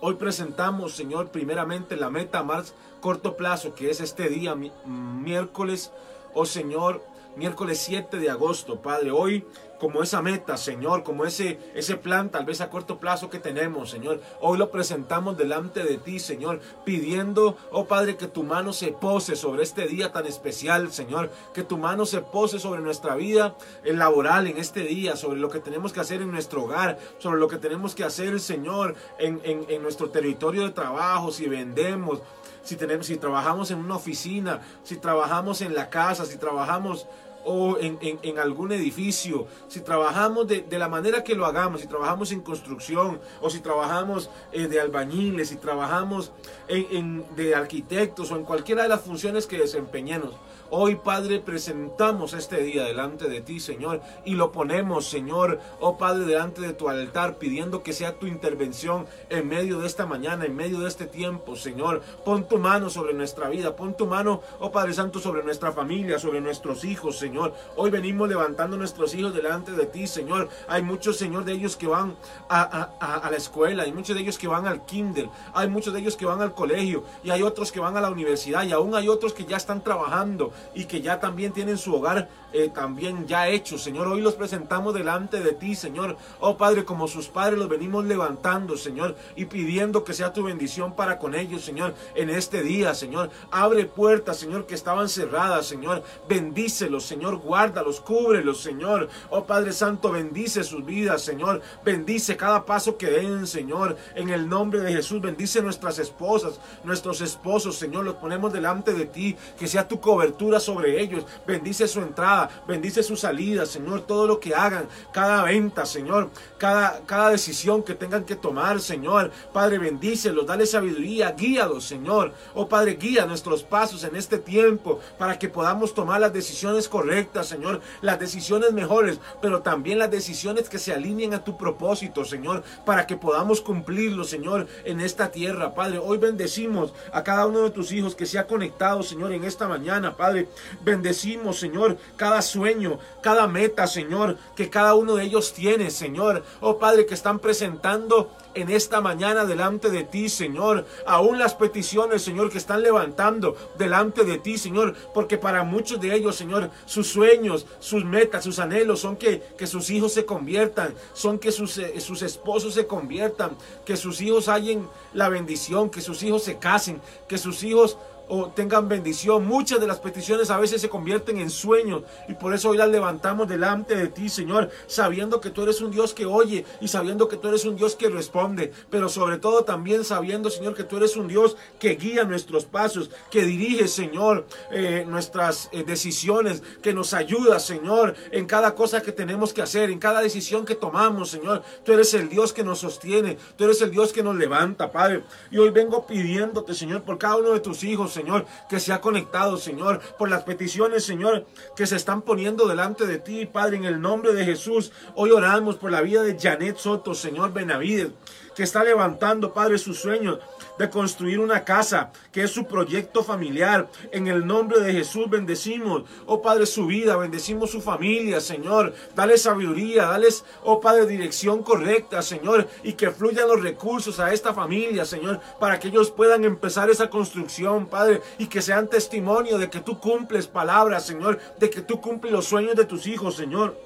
Hoy 0.00 0.14
presentamos, 0.14 0.94
Señor, 0.94 1.30
primeramente 1.30 1.96
la 1.96 2.10
meta 2.10 2.42
más 2.42 2.74
corto 3.00 3.36
plazo, 3.36 3.74
que 3.74 3.90
es 3.90 4.00
este 4.00 4.28
día, 4.28 4.56
miércoles. 4.84 5.92
Oh 6.34 6.44
Señor, 6.44 7.02
miércoles 7.36 7.78
7 7.78 8.18
de 8.18 8.30
agosto, 8.30 8.80
Padre. 8.80 9.10
Hoy 9.10 9.46
como 9.78 10.02
esa 10.02 10.22
meta, 10.22 10.56
Señor, 10.56 11.02
como 11.02 11.24
ese, 11.24 11.58
ese 11.74 11.96
plan 11.96 12.30
tal 12.30 12.46
vez 12.46 12.60
a 12.60 12.70
corto 12.70 12.98
plazo 12.98 13.28
que 13.28 13.38
tenemos, 13.38 13.90
Señor. 13.90 14.20
Hoy 14.40 14.58
lo 14.58 14.70
presentamos 14.70 15.36
delante 15.36 15.84
de 15.84 15.98
ti, 15.98 16.18
Señor, 16.18 16.60
pidiendo, 16.84 17.56
oh 17.70 17.84
Padre, 17.84 18.16
que 18.16 18.26
tu 18.26 18.42
mano 18.42 18.72
se 18.72 18.88
pose 18.88 19.36
sobre 19.36 19.62
este 19.62 19.86
día 19.86 20.12
tan 20.12 20.26
especial, 20.26 20.92
Señor, 20.92 21.30
que 21.52 21.62
tu 21.62 21.78
mano 21.78 22.06
se 22.06 22.22
pose 22.22 22.58
sobre 22.58 22.80
nuestra 22.80 23.14
vida 23.16 23.56
laboral 23.84 24.46
en 24.46 24.56
este 24.56 24.82
día, 24.82 25.16
sobre 25.16 25.38
lo 25.38 25.50
que 25.50 25.60
tenemos 25.60 25.92
que 25.92 26.00
hacer 26.00 26.22
en 26.22 26.30
nuestro 26.30 26.64
hogar, 26.64 26.98
sobre 27.18 27.38
lo 27.38 27.48
que 27.48 27.58
tenemos 27.58 27.94
que 27.94 28.04
hacer, 28.04 28.40
Señor, 28.40 28.94
en, 29.18 29.40
en, 29.44 29.66
en 29.68 29.82
nuestro 29.82 30.10
territorio 30.10 30.62
de 30.62 30.70
trabajo, 30.70 31.30
si 31.30 31.46
vendemos, 31.48 32.20
si, 32.66 32.76
tenemos, 32.76 33.06
si 33.06 33.16
trabajamos 33.16 33.70
en 33.70 33.78
una 33.78 33.96
oficina, 33.96 34.60
si 34.82 34.96
trabajamos 34.96 35.60
en 35.60 35.74
la 35.74 35.88
casa, 35.88 36.24
si 36.24 36.36
trabajamos 36.36 37.06
o 37.46 37.78
en, 37.78 38.38
algún 38.38 38.72
edificio, 38.72 39.46
si 39.68 39.80
trabajamos 39.80 40.48
de, 40.48 40.66
la 40.70 40.88
manera 40.88 41.22
que 41.22 41.34
lo 41.34 41.46
hagamos, 41.46 41.80
si 41.80 41.86
trabajamos 41.86 42.32
en 42.32 42.40
construcción 42.40 43.20
o 43.40 43.48
si 43.48 43.60
trabajamos 43.60 44.30
eh, 44.52 44.66
de 44.66 44.80
albañiles, 44.80 45.48
si 45.48 45.56
trabajamos 45.56 46.32
en, 46.68 47.24
de 47.36 47.54
arquitectos 47.54 48.32
o 48.32 48.36
en 48.36 48.44
cualquiera 48.44 48.82
de 48.82 48.88
las 48.88 49.00
funciones 49.00 49.46
que 49.46 49.58
desempeñemos, 49.58 50.34
Hoy, 50.70 50.96
Padre, 50.96 51.38
presentamos 51.38 52.32
este 52.32 52.60
día 52.60 52.82
delante 52.82 53.28
de 53.28 53.40
ti, 53.40 53.60
Señor, 53.60 54.00
y 54.24 54.34
lo 54.34 54.50
ponemos, 54.50 55.06
Señor, 55.06 55.60
oh 55.78 55.96
Padre, 55.96 56.24
delante 56.24 56.60
de 56.60 56.72
tu 56.72 56.88
altar, 56.88 57.38
pidiendo 57.38 57.84
que 57.84 57.92
sea 57.92 58.18
tu 58.18 58.26
intervención 58.26 59.06
en 59.30 59.46
medio 59.46 59.78
de 59.78 59.86
esta 59.86 60.06
mañana, 60.06 60.44
en 60.44 60.56
medio 60.56 60.80
de 60.80 60.88
este 60.88 61.06
tiempo, 61.06 61.54
Señor. 61.54 62.02
Pon 62.24 62.48
tu 62.48 62.58
mano 62.58 62.90
sobre 62.90 63.14
nuestra 63.14 63.48
vida, 63.48 63.76
pon 63.76 63.96
tu 63.96 64.06
mano, 64.06 64.42
oh 64.58 64.72
Padre 64.72 64.92
Santo, 64.92 65.20
sobre 65.20 65.44
nuestra 65.44 65.70
familia, 65.70 66.18
sobre 66.18 66.40
nuestros 66.40 66.84
hijos, 66.84 67.16
Señor. 67.16 67.54
Hoy 67.76 67.90
venimos 67.90 68.28
levantando 68.28 68.76
nuestros 68.76 69.14
hijos 69.14 69.32
delante 69.32 69.70
de 69.70 69.86
ti, 69.86 70.08
Señor. 70.08 70.48
Hay 70.66 70.82
muchos, 70.82 71.16
Señor, 71.16 71.44
de 71.44 71.52
ellos 71.52 71.76
que 71.76 71.86
van 71.86 72.16
a, 72.48 72.62
a 72.62 73.30
la 73.30 73.36
escuela, 73.36 73.84
hay 73.84 73.92
muchos 73.92 74.16
de 74.16 74.22
ellos 74.22 74.36
que 74.36 74.48
van 74.48 74.66
al 74.66 74.84
kinder, 74.84 75.28
hay 75.54 75.68
muchos 75.68 75.94
de 75.94 76.00
ellos 76.00 76.16
que 76.16 76.26
van 76.26 76.42
al 76.42 76.54
colegio, 76.54 77.04
y 77.22 77.30
hay 77.30 77.42
otros 77.42 77.70
que 77.70 77.78
van 77.78 77.96
a 77.96 78.00
la 78.00 78.10
universidad, 78.10 78.64
y 78.64 78.72
aún 78.72 78.96
hay 78.96 79.08
otros 79.08 79.32
que 79.32 79.44
ya 79.44 79.56
están 79.56 79.84
trabajando 79.84 80.55
y 80.74 80.84
que 80.84 81.00
ya 81.00 81.20
también 81.20 81.52
tienen 81.52 81.78
su 81.78 81.94
hogar 81.94 82.28
eh, 82.52 82.70
también 82.72 83.26
ya 83.26 83.48
hecho, 83.48 83.76
Señor. 83.76 84.06
Hoy 84.08 84.22
los 84.22 84.34
presentamos 84.34 84.94
delante 84.94 85.40
de 85.40 85.52
ti, 85.52 85.74
Señor. 85.74 86.16
Oh 86.40 86.56
Padre, 86.56 86.86
como 86.86 87.06
sus 87.06 87.28
padres 87.28 87.58
los 87.58 87.68
venimos 87.68 88.06
levantando, 88.06 88.78
Señor, 88.78 89.14
y 89.34 89.44
pidiendo 89.44 90.04
que 90.04 90.14
sea 90.14 90.32
tu 90.32 90.44
bendición 90.44 90.94
para 90.94 91.18
con 91.18 91.34
ellos, 91.34 91.62
Señor, 91.62 91.94
en 92.14 92.30
este 92.30 92.62
día, 92.62 92.94
Señor. 92.94 93.30
Abre 93.50 93.84
puertas, 93.84 94.38
Señor, 94.38 94.64
que 94.64 94.74
estaban 94.74 95.10
cerradas, 95.10 95.66
Señor. 95.66 96.02
Bendícelos, 96.30 97.04
Señor. 97.04 97.36
Guárdalos, 97.36 98.00
cúbrelos, 98.00 98.62
Señor. 98.62 99.10
Oh 99.28 99.44
Padre 99.44 99.72
Santo, 99.72 100.10
bendice 100.10 100.64
sus 100.64 100.82
vidas, 100.82 101.20
Señor. 101.20 101.60
Bendice 101.84 102.38
cada 102.38 102.64
paso 102.64 102.96
que 102.96 103.10
den, 103.10 103.46
Señor. 103.46 103.98
En 104.14 104.30
el 104.30 104.48
nombre 104.48 104.80
de 104.80 104.94
Jesús, 104.94 105.20
bendice 105.20 105.60
nuestras 105.60 105.98
esposas, 105.98 106.58
nuestros 106.84 107.20
esposos, 107.20 107.76
Señor. 107.76 108.04
Los 108.04 108.14
ponemos 108.14 108.50
delante 108.50 108.94
de 108.94 109.04
ti. 109.04 109.36
Que 109.58 109.66
sea 109.66 109.86
tu 109.86 110.00
cobertura 110.00 110.45
sobre 110.60 111.00
ellos. 111.00 111.24
Bendice 111.46 111.88
su 111.88 112.00
entrada, 112.00 112.48
bendice 112.66 113.02
su 113.02 113.16
salida, 113.16 113.66
Señor. 113.66 114.02
Todo 114.02 114.26
lo 114.26 114.40
que 114.40 114.54
hagan, 114.54 114.88
cada 115.12 115.42
venta, 115.44 115.84
Señor. 115.84 116.30
Cada, 116.58 117.00
cada 117.04 117.30
decisión 117.30 117.82
que 117.82 117.94
tengan 117.94 118.24
que 118.24 118.36
tomar, 118.36 118.80
Señor. 118.80 119.30
Padre, 119.52 119.78
bendícelos, 119.78 120.46
dale 120.46 120.66
sabiduría, 120.66 121.32
guíalos, 121.32 121.84
Señor. 121.84 122.32
Oh 122.54 122.68
Padre, 122.68 122.96
guía 123.00 123.26
nuestros 123.26 123.62
pasos 123.62 124.04
en 124.04 124.16
este 124.16 124.38
tiempo 124.38 125.00
para 125.18 125.38
que 125.38 125.48
podamos 125.48 125.94
tomar 125.94 126.20
las 126.20 126.32
decisiones 126.32 126.88
correctas, 126.88 127.48
Señor. 127.48 127.80
Las 128.00 128.20
decisiones 128.20 128.72
mejores, 128.72 129.20
pero 129.40 129.62
también 129.62 129.98
las 129.98 130.10
decisiones 130.10 130.68
que 130.68 130.78
se 130.78 130.92
alineen 130.92 131.34
a 131.34 131.44
tu 131.44 131.56
propósito, 131.56 132.24
Señor. 132.24 132.62
Para 132.84 133.06
que 133.06 133.16
podamos 133.16 133.60
cumplirlo, 133.60 134.24
Señor, 134.24 134.66
en 134.84 135.00
esta 135.00 135.30
tierra, 135.30 135.74
Padre. 135.74 135.98
Hoy 135.98 136.18
bendecimos 136.18 136.92
a 137.12 137.22
cada 137.22 137.46
uno 137.46 137.60
de 137.60 137.70
tus 137.70 137.92
hijos 137.92 138.14
que 138.14 138.26
se 138.26 138.38
ha 138.38 138.46
conectado, 138.46 139.02
Señor, 139.02 139.32
en 139.32 139.44
esta 139.44 139.66
mañana, 139.68 140.16
Padre. 140.16 140.35
Bendecimos, 140.84 141.58
Señor, 141.58 141.98
cada 142.16 142.42
sueño, 142.42 142.98
cada 143.22 143.46
meta, 143.46 143.86
Señor, 143.86 144.36
que 144.54 144.70
cada 144.70 144.94
uno 144.94 145.16
de 145.16 145.24
ellos 145.24 145.52
tiene, 145.52 145.90
Señor. 145.90 146.44
Oh 146.60 146.78
Padre, 146.78 147.06
que 147.06 147.14
están 147.14 147.38
presentando 147.38 148.30
en 148.56 148.70
esta 148.70 149.00
mañana 149.00 149.44
delante 149.44 149.90
de 149.90 150.02
ti, 150.02 150.28
Señor. 150.28 150.86
Aún 151.06 151.38
las 151.38 151.54
peticiones, 151.54 152.22
Señor, 152.22 152.50
que 152.50 152.58
están 152.58 152.82
levantando 152.82 153.56
delante 153.78 154.24
de 154.24 154.38
ti, 154.38 154.58
Señor. 154.58 154.94
Porque 155.14 155.36
para 155.38 155.62
muchos 155.62 156.00
de 156.00 156.14
ellos, 156.14 156.36
Señor, 156.36 156.70
sus 156.86 157.06
sueños, 157.08 157.66
sus 157.78 158.04
metas, 158.04 158.44
sus 158.44 158.58
anhelos 158.58 159.00
son 159.00 159.16
que, 159.16 159.42
que 159.58 159.66
sus 159.66 159.90
hijos 159.90 160.12
se 160.14 160.24
conviertan, 160.24 160.94
son 161.12 161.38
que 161.38 161.52
sus, 161.52 161.76
eh, 161.78 162.00
sus 162.00 162.22
esposos 162.22 162.74
se 162.74 162.86
conviertan, 162.86 163.56
que 163.84 163.96
sus 163.96 164.20
hijos 164.20 164.48
hallen 164.48 164.88
la 165.12 165.28
bendición, 165.28 165.90
que 165.90 166.00
sus 166.00 166.22
hijos 166.22 166.42
se 166.42 166.58
casen, 166.58 167.00
que 167.28 167.38
sus 167.38 167.62
hijos 167.62 167.98
o 168.28 168.48
tengan 168.48 168.88
bendición. 168.88 169.46
Muchas 169.46 169.80
de 169.80 169.86
las 169.86 170.00
peticiones 170.00 170.50
a 170.50 170.58
veces 170.58 170.80
se 170.80 170.88
convierten 170.88 171.38
en 171.38 171.50
sueños 171.50 172.02
y 172.28 172.34
por 172.34 172.54
eso 172.54 172.70
hoy 172.70 172.76
las 172.76 172.88
levantamos 172.88 173.48
delante 173.48 173.94
de 173.94 174.08
ti, 174.08 174.28
Señor, 174.28 174.70
sabiendo 174.86 175.40
que 175.40 175.50
tú 175.50 175.62
eres 175.62 175.80
un 175.80 175.90
Dios 175.90 176.14
que 176.14 176.26
oye 176.26 176.64
y 176.80 176.88
sabiendo 176.88 177.28
que 177.28 177.36
tú 177.36 177.48
eres 177.48 177.64
un 177.64 177.76
Dios 177.76 177.96
que 177.96 178.08
responde, 178.08 178.72
pero 178.90 179.08
sobre 179.08 179.38
todo 179.38 179.64
también 179.64 180.04
sabiendo, 180.04 180.50
Señor, 180.50 180.74
que 180.74 180.84
tú 180.84 180.96
eres 180.96 181.16
un 181.16 181.28
Dios 181.28 181.56
que 181.78 181.96
guía 181.96 182.24
nuestros 182.24 182.64
pasos, 182.64 183.10
que 183.30 183.44
dirige, 183.44 183.88
Señor, 183.88 184.46
eh, 184.70 185.04
nuestras 185.06 185.68
eh, 185.72 185.84
decisiones, 185.84 186.62
que 186.82 186.92
nos 186.92 187.14
ayuda, 187.14 187.60
Señor, 187.60 188.14
en 188.30 188.46
cada 188.46 188.74
cosa 188.74 189.02
que 189.02 189.12
tenemos 189.12 189.52
que 189.52 189.62
hacer, 189.62 189.90
en 189.90 189.98
cada 189.98 190.20
decisión 190.20 190.64
que 190.64 190.74
tomamos, 190.74 191.30
Señor. 191.30 191.62
Tú 191.84 191.92
eres 191.92 192.12
el 192.14 192.28
Dios 192.28 192.52
que 192.52 192.64
nos 192.64 192.80
sostiene, 192.80 193.38
tú 193.56 193.64
eres 193.64 193.80
el 193.82 193.90
Dios 193.90 194.12
que 194.12 194.22
nos 194.22 194.36
levanta, 194.36 194.90
Padre. 194.90 195.22
Y 195.50 195.58
hoy 195.58 195.70
vengo 195.70 196.06
pidiéndote, 196.06 196.74
Señor, 196.74 197.02
por 197.02 197.18
cada 197.18 197.36
uno 197.36 197.52
de 197.52 197.60
tus 197.60 197.84
hijos, 197.84 198.15
Señor, 198.16 198.46
que 198.68 198.80
se 198.80 198.94
ha 198.94 199.02
conectado, 199.02 199.58
Señor, 199.58 200.00
por 200.18 200.30
las 200.30 200.42
peticiones, 200.44 201.04
Señor, 201.04 201.46
que 201.76 201.86
se 201.86 201.96
están 201.96 202.22
poniendo 202.22 202.66
delante 202.66 203.06
de 203.06 203.18
ti, 203.18 203.44
Padre, 203.44 203.76
en 203.76 203.84
el 203.84 204.00
nombre 204.00 204.32
de 204.32 204.44
Jesús. 204.44 204.90
Hoy 205.14 205.30
oramos 205.32 205.76
por 205.76 205.90
la 205.90 206.00
vida 206.00 206.22
de 206.22 206.38
Janet 206.38 206.78
Soto, 206.78 207.14
Señor 207.14 207.52
Benavides, 207.52 208.08
que 208.54 208.62
está 208.62 208.82
levantando, 208.82 209.52
Padre, 209.52 209.76
sus 209.76 210.00
sueños 210.00 210.38
de 210.78 210.90
construir 210.90 211.40
una 211.40 211.64
casa, 211.64 212.10
que 212.32 212.42
es 212.42 212.50
su 212.50 212.66
proyecto 212.66 213.22
familiar. 213.22 213.88
En 214.12 214.26
el 214.26 214.46
nombre 214.46 214.80
de 214.80 214.92
Jesús 214.92 215.28
bendecimos, 215.28 216.04
oh 216.26 216.42
Padre, 216.42 216.66
su 216.66 216.86
vida, 216.86 217.16
bendecimos 217.16 217.70
su 217.70 217.80
familia, 217.80 218.40
Señor. 218.40 218.94
Dale 219.14 219.38
sabiduría, 219.38 220.06
dales, 220.06 220.44
oh 220.62 220.80
Padre, 220.80 221.06
dirección 221.06 221.62
correcta, 221.62 222.22
Señor, 222.22 222.68
y 222.82 222.94
que 222.94 223.10
fluyan 223.10 223.48
los 223.48 223.62
recursos 223.62 224.20
a 224.20 224.32
esta 224.32 224.52
familia, 224.52 225.04
Señor, 225.04 225.40
para 225.58 225.78
que 225.78 225.88
ellos 225.88 226.10
puedan 226.10 226.44
empezar 226.44 226.90
esa 226.90 227.10
construcción, 227.10 227.86
Padre, 227.86 228.22
y 228.38 228.46
que 228.46 228.62
sean 228.62 228.88
testimonio 228.88 229.58
de 229.58 229.70
que 229.70 229.80
tú 229.80 229.98
cumples 229.98 230.46
palabras, 230.46 231.06
Señor, 231.06 231.38
de 231.58 231.70
que 231.70 231.80
tú 231.80 232.00
cumples 232.00 232.32
los 232.32 232.46
sueños 232.46 232.76
de 232.76 232.84
tus 232.84 233.06
hijos, 233.06 233.36
Señor. 233.36 233.85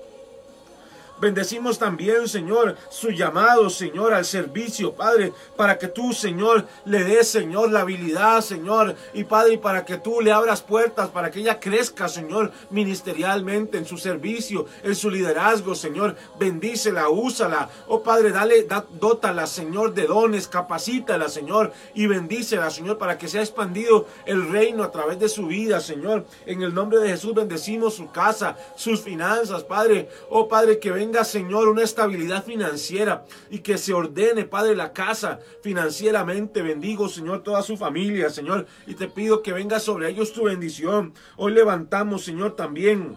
Bendecimos 1.21 1.79
también, 1.79 2.27
Señor, 2.29 2.77
su 2.89 3.11
llamado, 3.11 3.69
Señor, 3.69 4.15
al 4.15 4.25
servicio, 4.25 4.95
Padre, 4.95 5.35
para 5.55 5.77
que 5.77 5.89
tú, 5.89 6.15
Señor, 6.15 6.67
le 6.87 7.05
des, 7.05 7.29
Señor, 7.29 7.71
la 7.71 7.81
habilidad, 7.81 8.41
Señor, 8.41 8.97
y 9.13 9.25
Padre, 9.25 9.59
para 9.59 9.85
que 9.85 9.99
tú 9.99 10.23
le 10.23 10.33
abras 10.33 10.63
puertas, 10.63 11.11
para 11.11 11.31
que 11.31 11.41
ella 11.41 11.61
crezca, 11.61 12.09
Señor, 12.09 12.53
ministerialmente 12.71 13.77
en 13.77 13.85
su 13.85 13.99
servicio, 13.99 14.65
en 14.83 14.95
su 14.95 15.11
liderazgo, 15.11 15.75
Señor. 15.75 16.17
Bendícela, 16.39 17.11
úsala. 17.11 17.69
Oh 17.87 18.03
Padre, 18.03 18.33
dale, 18.33 18.65
da, 18.65 18.87
dótala, 18.99 19.47
Señor, 19.47 19.93
de 19.93 20.07
dones, 20.07 20.49
capacítala, 20.49 21.29
Señor, 21.29 21.75
y 21.95 22.07
bendícela, 22.07 22.71
Señor, 22.71 22.97
para 22.97 23.19
que 23.19 23.29
sea 23.29 23.43
expandido 23.43 24.07
el 24.25 24.49
reino 24.51 24.83
a 24.83 24.91
través 24.91 25.19
de 25.19 25.29
su 25.29 25.49
vida, 25.49 25.81
Señor. 25.81 26.25
En 26.47 26.63
el 26.63 26.73
nombre 26.73 26.99
de 26.99 27.11
Jesús 27.11 27.35
bendecimos 27.35 27.95
su 27.95 28.11
casa, 28.11 28.57
sus 28.75 29.03
finanzas, 29.03 29.65
Padre. 29.65 30.09
Oh 30.31 30.49
Padre, 30.49 30.79
que 30.79 30.91
venga 30.91 31.10
Señor, 31.25 31.69
una 31.69 31.83
estabilidad 31.83 32.45
financiera 32.45 33.25
y 33.51 33.59
que 33.59 33.79
se 33.79 33.93
ordene, 33.93 34.45
Padre, 34.45 34.77
la 34.77 34.93
casa 34.93 35.41
financieramente. 35.63 36.63
Bendigo, 36.63 37.09
Señor, 37.09 37.43
toda 37.43 37.63
su 37.63 37.77
familia, 37.77 38.31
Señor, 38.31 38.67
y 38.87 38.95
te 38.95 39.09
pido 39.09 39.43
que 39.43 39.53
venga 39.53 39.81
sobre 39.81 40.09
ellos 40.09 40.33
tu 40.33 40.45
bendición. 40.45 41.13
Hoy 41.37 41.53
levantamos, 41.53 42.25
Señor, 42.25 42.55
también 42.55 43.17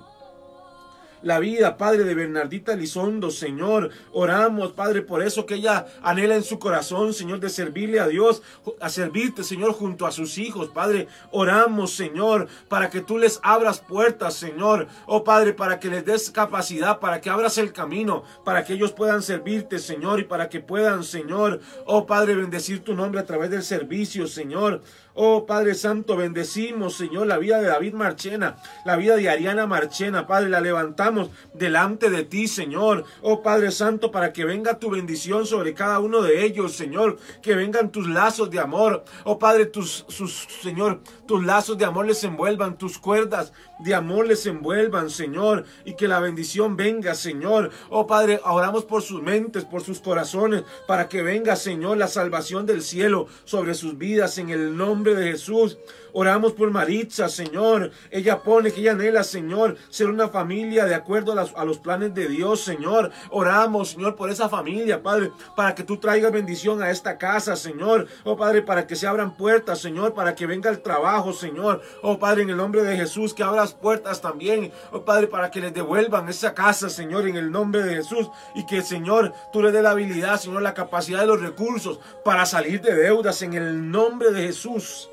la 1.23 1.39
vida, 1.39 1.77
Padre, 1.77 2.03
de 2.03 2.15
Bernardita 2.15 2.75
Lizondo, 2.75 3.31
Señor. 3.31 3.89
Oramos, 4.11 4.73
Padre, 4.73 5.01
por 5.01 5.23
eso 5.23 5.45
que 5.45 5.55
ella 5.55 5.85
anhela 6.01 6.35
en 6.35 6.43
su 6.43 6.59
corazón, 6.59 7.13
Señor, 7.13 7.39
de 7.39 7.49
servirle 7.49 7.99
a 7.99 8.07
Dios, 8.07 8.41
a 8.79 8.89
servirte, 8.89 9.43
Señor, 9.43 9.73
junto 9.73 10.05
a 10.05 10.11
sus 10.11 10.37
hijos, 10.37 10.69
Padre. 10.69 11.07
Oramos, 11.31 11.93
Señor, 11.93 12.47
para 12.67 12.89
que 12.89 13.01
tú 13.01 13.17
les 13.17 13.39
abras 13.43 13.79
puertas, 13.79 14.35
Señor. 14.35 14.87
Oh, 15.05 15.23
Padre, 15.23 15.53
para 15.53 15.79
que 15.79 15.89
les 15.89 16.05
des 16.05 16.29
capacidad, 16.29 16.99
para 16.99 17.21
que 17.21 17.29
abras 17.29 17.57
el 17.57 17.73
camino, 17.73 18.23
para 18.43 18.63
que 18.63 18.73
ellos 18.73 18.91
puedan 18.91 19.21
servirte, 19.21 19.79
Señor, 19.79 20.19
y 20.19 20.23
para 20.23 20.49
que 20.49 20.59
puedan, 20.59 21.03
Señor, 21.03 21.61
oh, 21.85 22.05
Padre, 22.05 22.35
bendecir 22.35 22.83
tu 22.83 22.93
nombre 22.93 23.21
a 23.21 23.25
través 23.25 23.49
del 23.49 23.63
servicio, 23.63 24.27
Señor. 24.27 24.81
Oh 25.15 25.45
Padre 25.45 25.75
Santo, 25.75 26.17
bendecimos, 26.17 26.95
Señor, 26.95 27.27
la 27.27 27.37
vida 27.37 27.61
de 27.61 27.67
David 27.67 27.93
Marchena, 27.93 28.55
la 28.83 28.95
vida 28.95 29.15
de 29.15 29.29
Ariana 29.29 29.67
Marchena, 29.67 30.25
Padre, 30.25 30.49
la 30.49 30.59
levantamos 30.59 31.12
delante 31.53 32.09
de 32.09 32.23
ti, 32.23 32.47
Señor. 32.47 33.05
Oh 33.21 33.41
Padre 33.41 33.71
Santo, 33.71 34.11
para 34.11 34.33
que 34.33 34.45
venga 34.45 34.79
tu 34.79 34.89
bendición 34.89 35.45
sobre 35.45 35.73
cada 35.73 35.99
uno 35.99 36.21
de 36.21 36.45
ellos, 36.45 36.73
Señor, 36.73 37.17
que 37.41 37.55
vengan 37.55 37.91
tus 37.91 38.07
lazos 38.07 38.49
de 38.49 38.59
amor. 38.59 39.03
Oh 39.23 39.39
Padre, 39.39 39.65
tus, 39.65 40.05
sus, 40.07 40.47
Señor, 40.61 41.01
tus 41.27 41.43
lazos 41.43 41.77
de 41.77 41.85
amor 41.85 42.05
les 42.05 42.23
envuelvan, 42.23 42.77
tus 42.77 42.97
cuerdas 42.97 43.53
de 43.83 43.95
amor 43.95 44.27
les 44.27 44.45
envuelvan, 44.45 45.09
Señor, 45.09 45.65
y 45.85 45.95
que 45.95 46.07
la 46.07 46.19
bendición 46.19 46.77
venga, 46.77 47.15
Señor. 47.15 47.71
Oh 47.89 48.07
Padre, 48.07 48.39
oramos 48.45 48.85
por 48.85 49.01
sus 49.01 49.21
mentes, 49.21 49.65
por 49.65 49.81
sus 49.81 49.99
corazones, 49.99 50.63
para 50.87 51.09
que 51.09 51.21
venga, 51.21 51.55
Señor, 51.55 51.97
la 51.97 52.07
salvación 52.07 52.65
del 52.65 52.81
cielo 52.81 53.27
sobre 53.43 53.73
sus 53.73 53.97
vidas 53.97 54.37
en 54.37 54.49
el 54.49 54.75
nombre 54.77 55.15
de 55.15 55.31
Jesús. 55.31 55.77
Oramos 56.15 56.53
por 56.53 56.69
Maritza, 56.69 57.27
Señor. 57.27 57.89
Ella 58.11 58.43
pone 58.43 58.71
que 58.71 58.81
ella 58.81 58.91
anhela, 58.91 59.23
Señor, 59.23 59.77
ser 59.89 60.07
una 60.09 60.29
familia 60.29 60.85
de 60.85 60.93
acuerdo 60.93 61.33
a, 61.33 61.65
los 61.65 61.79
planes 61.79 62.13
de 62.13 62.27
Dios, 62.27 62.61
Señor. 62.61 63.11
Oramos, 63.31 63.89
Señor, 63.89 64.15
por 64.15 64.29
esa 64.29 64.47
familia, 64.47 65.01
Padre, 65.01 65.31
para 65.55 65.73
que 65.73 65.83
tú 65.83 65.97
traigas 65.97 66.31
bendición 66.31 66.83
a 66.83 66.91
esta 66.91 67.17
casa, 67.17 67.55
Señor. 67.55 68.07
Oh, 68.23 68.37
Padre, 68.37 68.61
para 68.61 68.85
que 68.85 68.95
se 68.95 69.07
abran 69.07 69.35
puertas, 69.35 69.79
Señor, 69.79 70.13
para 70.13 70.35
que 70.35 70.45
venga 70.45 70.69
el 70.69 70.83
trabajo, 70.83 71.33
Señor. 71.33 71.81
Oh, 72.03 72.19
Padre, 72.19 72.43
en 72.43 72.51
el 72.51 72.57
nombre 72.57 72.83
de 72.83 72.95
Jesús, 72.95 73.33
que 73.33 73.41
abras 73.41 73.72
puertas 73.73 74.21
también. 74.21 74.71
Oh, 74.91 75.03
Padre, 75.03 75.27
para 75.27 75.51
que 75.51 75.61
les 75.61 75.73
devuelvan 75.73 76.29
esa 76.29 76.53
casa, 76.53 76.89
Señor, 76.89 77.27
en 77.27 77.35
el 77.35 77.51
nombre 77.51 77.83
de 77.83 77.95
Jesús. 77.95 78.29
Y 78.55 78.65
que, 78.65 78.81
Señor, 78.81 79.33
tú 79.51 79.61
le 79.61 79.71
dé 79.71 79.81
la 79.81 79.91
habilidad, 79.91 80.39
Señor, 80.39 80.61
la 80.61 80.73
capacidad 80.73 81.21
de 81.21 81.27
los 81.27 81.41
recursos 81.41 81.99
para 82.23 82.45
salir 82.45 82.81
de 82.81 82.95
deudas 82.95 83.41
en 83.41 83.53
el 83.53 83.91
nombre 83.91 84.31
de 84.31 84.47
Jesús. 84.47 85.09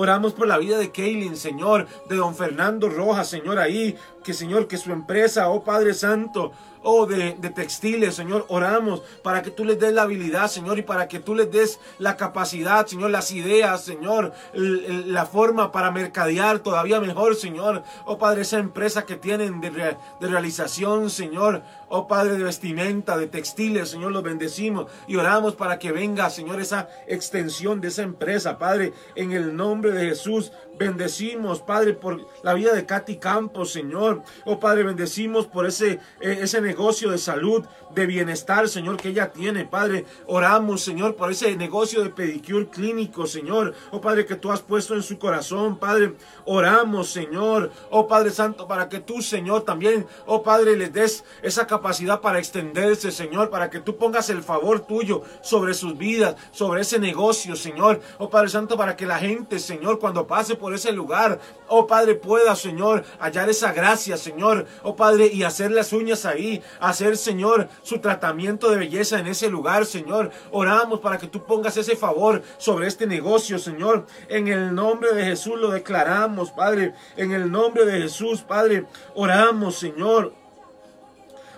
Oramos 0.00 0.32
por 0.32 0.46
la 0.46 0.58
vida 0.58 0.78
de 0.78 0.92
Kaylin, 0.92 1.36
Señor, 1.36 1.88
de 2.08 2.14
don 2.14 2.36
Fernando 2.36 2.88
Rojas, 2.88 3.28
Señor, 3.28 3.58
ahí, 3.58 3.96
que 4.22 4.32
Señor, 4.32 4.68
que 4.68 4.76
su 4.76 4.92
empresa, 4.92 5.48
oh 5.48 5.64
Padre 5.64 5.92
Santo, 5.92 6.52
oh 6.82 7.06
de, 7.06 7.34
de, 7.34 7.50
textiles, 7.50 8.14
Señor, 8.14 8.46
oramos 8.48 9.02
para 9.22 9.42
que 9.42 9.50
tú 9.50 9.64
les 9.64 9.78
des 9.78 9.92
la 9.92 10.02
habilidad, 10.02 10.48
Señor, 10.48 10.78
y 10.78 10.82
para 10.82 11.08
que 11.08 11.20
tú 11.20 11.34
les 11.34 11.50
des 11.50 11.80
la 11.98 12.16
capacidad, 12.16 12.86
Señor, 12.86 13.10
las 13.10 13.32
ideas, 13.32 13.84
Señor, 13.84 14.32
la 14.52 15.26
forma 15.26 15.72
para 15.72 15.90
mercadear 15.90 16.60
todavía 16.60 17.00
mejor, 17.00 17.36
Señor. 17.36 17.82
Oh 18.04 18.18
Padre, 18.18 18.42
esa 18.42 18.58
empresa 18.58 19.06
que 19.06 19.16
tienen 19.16 19.60
de, 19.60 19.70
de 19.70 20.28
realización, 20.28 21.10
Señor, 21.10 21.62
Oh 21.90 22.06
Padre 22.06 22.36
de 22.36 22.44
vestimenta, 22.44 23.16
de 23.16 23.28
textiles, 23.28 23.88
Señor, 23.88 24.12
los 24.12 24.22
bendecimos 24.22 24.90
y 25.06 25.16
oramos 25.16 25.54
para 25.54 25.78
que 25.78 25.90
venga, 25.90 26.28
Señor, 26.28 26.60
esa 26.60 26.88
extensión 27.06 27.80
de 27.80 27.88
esa 27.88 28.02
empresa, 28.02 28.58
Padre, 28.58 28.92
en 29.14 29.32
el 29.32 29.56
nombre 29.56 29.92
de 29.92 30.08
Jesús. 30.08 30.52
Bendecimos, 30.78 31.60
Padre, 31.60 31.92
por 31.94 32.24
la 32.42 32.54
vida 32.54 32.72
de 32.72 32.86
Katy 32.86 33.16
Campos, 33.16 33.72
Señor. 33.72 34.22
Oh 34.44 34.60
Padre, 34.60 34.84
bendecimos 34.84 35.46
por 35.46 35.66
ese, 35.66 35.98
eh, 36.20 36.38
ese 36.42 36.60
negocio 36.60 37.10
de 37.10 37.18
salud, 37.18 37.64
de 37.94 38.06
bienestar, 38.06 38.68
Señor, 38.68 38.96
que 38.96 39.08
ella 39.08 39.32
tiene, 39.32 39.64
Padre. 39.64 40.04
Oramos, 40.26 40.82
Señor, 40.82 41.16
por 41.16 41.32
ese 41.32 41.56
negocio 41.56 42.02
de 42.02 42.10
pedicure 42.10 42.68
clínico, 42.68 43.26
Señor. 43.26 43.74
Oh 43.90 44.00
Padre, 44.00 44.26
que 44.26 44.36
tú 44.36 44.52
has 44.52 44.60
puesto 44.60 44.94
en 44.94 45.02
su 45.02 45.18
corazón, 45.18 45.78
Padre. 45.78 46.14
Oramos, 46.44 47.10
Señor. 47.10 47.72
Oh 47.90 48.06
Padre 48.06 48.30
Santo, 48.30 48.68
para 48.68 48.88
que 48.88 49.00
tú, 49.00 49.20
Señor, 49.20 49.62
también, 49.62 50.06
oh 50.26 50.42
Padre, 50.42 50.76
les 50.76 50.92
des 50.92 51.24
esa 51.42 51.66
capacidad 51.66 52.20
para 52.20 52.38
extenderse, 52.38 53.10
Señor, 53.10 53.50
para 53.50 53.68
que 53.68 53.80
tú 53.80 53.96
pongas 53.96 54.30
el 54.30 54.42
favor 54.42 54.80
tuyo 54.80 55.22
sobre 55.42 55.74
sus 55.74 55.98
vidas, 55.98 56.36
sobre 56.52 56.82
ese 56.82 56.98
negocio, 56.98 57.56
Señor. 57.56 58.00
Oh 58.18 58.30
Padre 58.30 58.50
Santo, 58.50 58.76
para 58.76 58.96
que 58.96 59.06
la 59.06 59.18
gente, 59.18 59.58
Señor, 59.58 59.98
cuando 59.98 60.26
pase 60.26 60.54
por 60.54 60.67
ese 60.74 60.92
lugar, 60.92 61.40
oh 61.68 61.86
Padre, 61.86 62.14
pueda, 62.14 62.56
Señor, 62.56 63.04
hallar 63.18 63.48
esa 63.48 63.72
gracia, 63.72 64.16
Señor, 64.16 64.66
oh 64.82 64.96
Padre, 64.96 65.30
y 65.32 65.42
hacer 65.42 65.70
las 65.70 65.92
uñas 65.92 66.26
ahí, 66.26 66.62
hacer, 66.80 67.16
Señor, 67.16 67.68
su 67.82 67.98
tratamiento 67.98 68.70
de 68.70 68.78
belleza 68.78 69.18
en 69.18 69.26
ese 69.26 69.48
lugar, 69.48 69.86
Señor. 69.86 70.30
Oramos 70.50 71.00
para 71.00 71.18
que 71.18 71.26
tú 71.26 71.44
pongas 71.44 71.76
ese 71.76 71.96
favor 71.96 72.42
sobre 72.58 72.86
este 72.86 73.06
negocio, 73.06 73.58
Señor. 73.58 74.06
En 74.28 74.48
el 74.48 74.74
nombre 74.74 75.12
de 75.14 75.24
Jesús 75.24 75.58
lo 75.58 75.70
declaramos, 75.70 76.50
Padre. 76.50 76.94
En 77.16 77.32
el 77.32 77.50
nombre 77.50 77.84
de 77.84 78.02
Jesús, 78.02 78.42
Padre, 78.42 78.86
oramos, 79.14 79.78
Señor. 79.78 80.32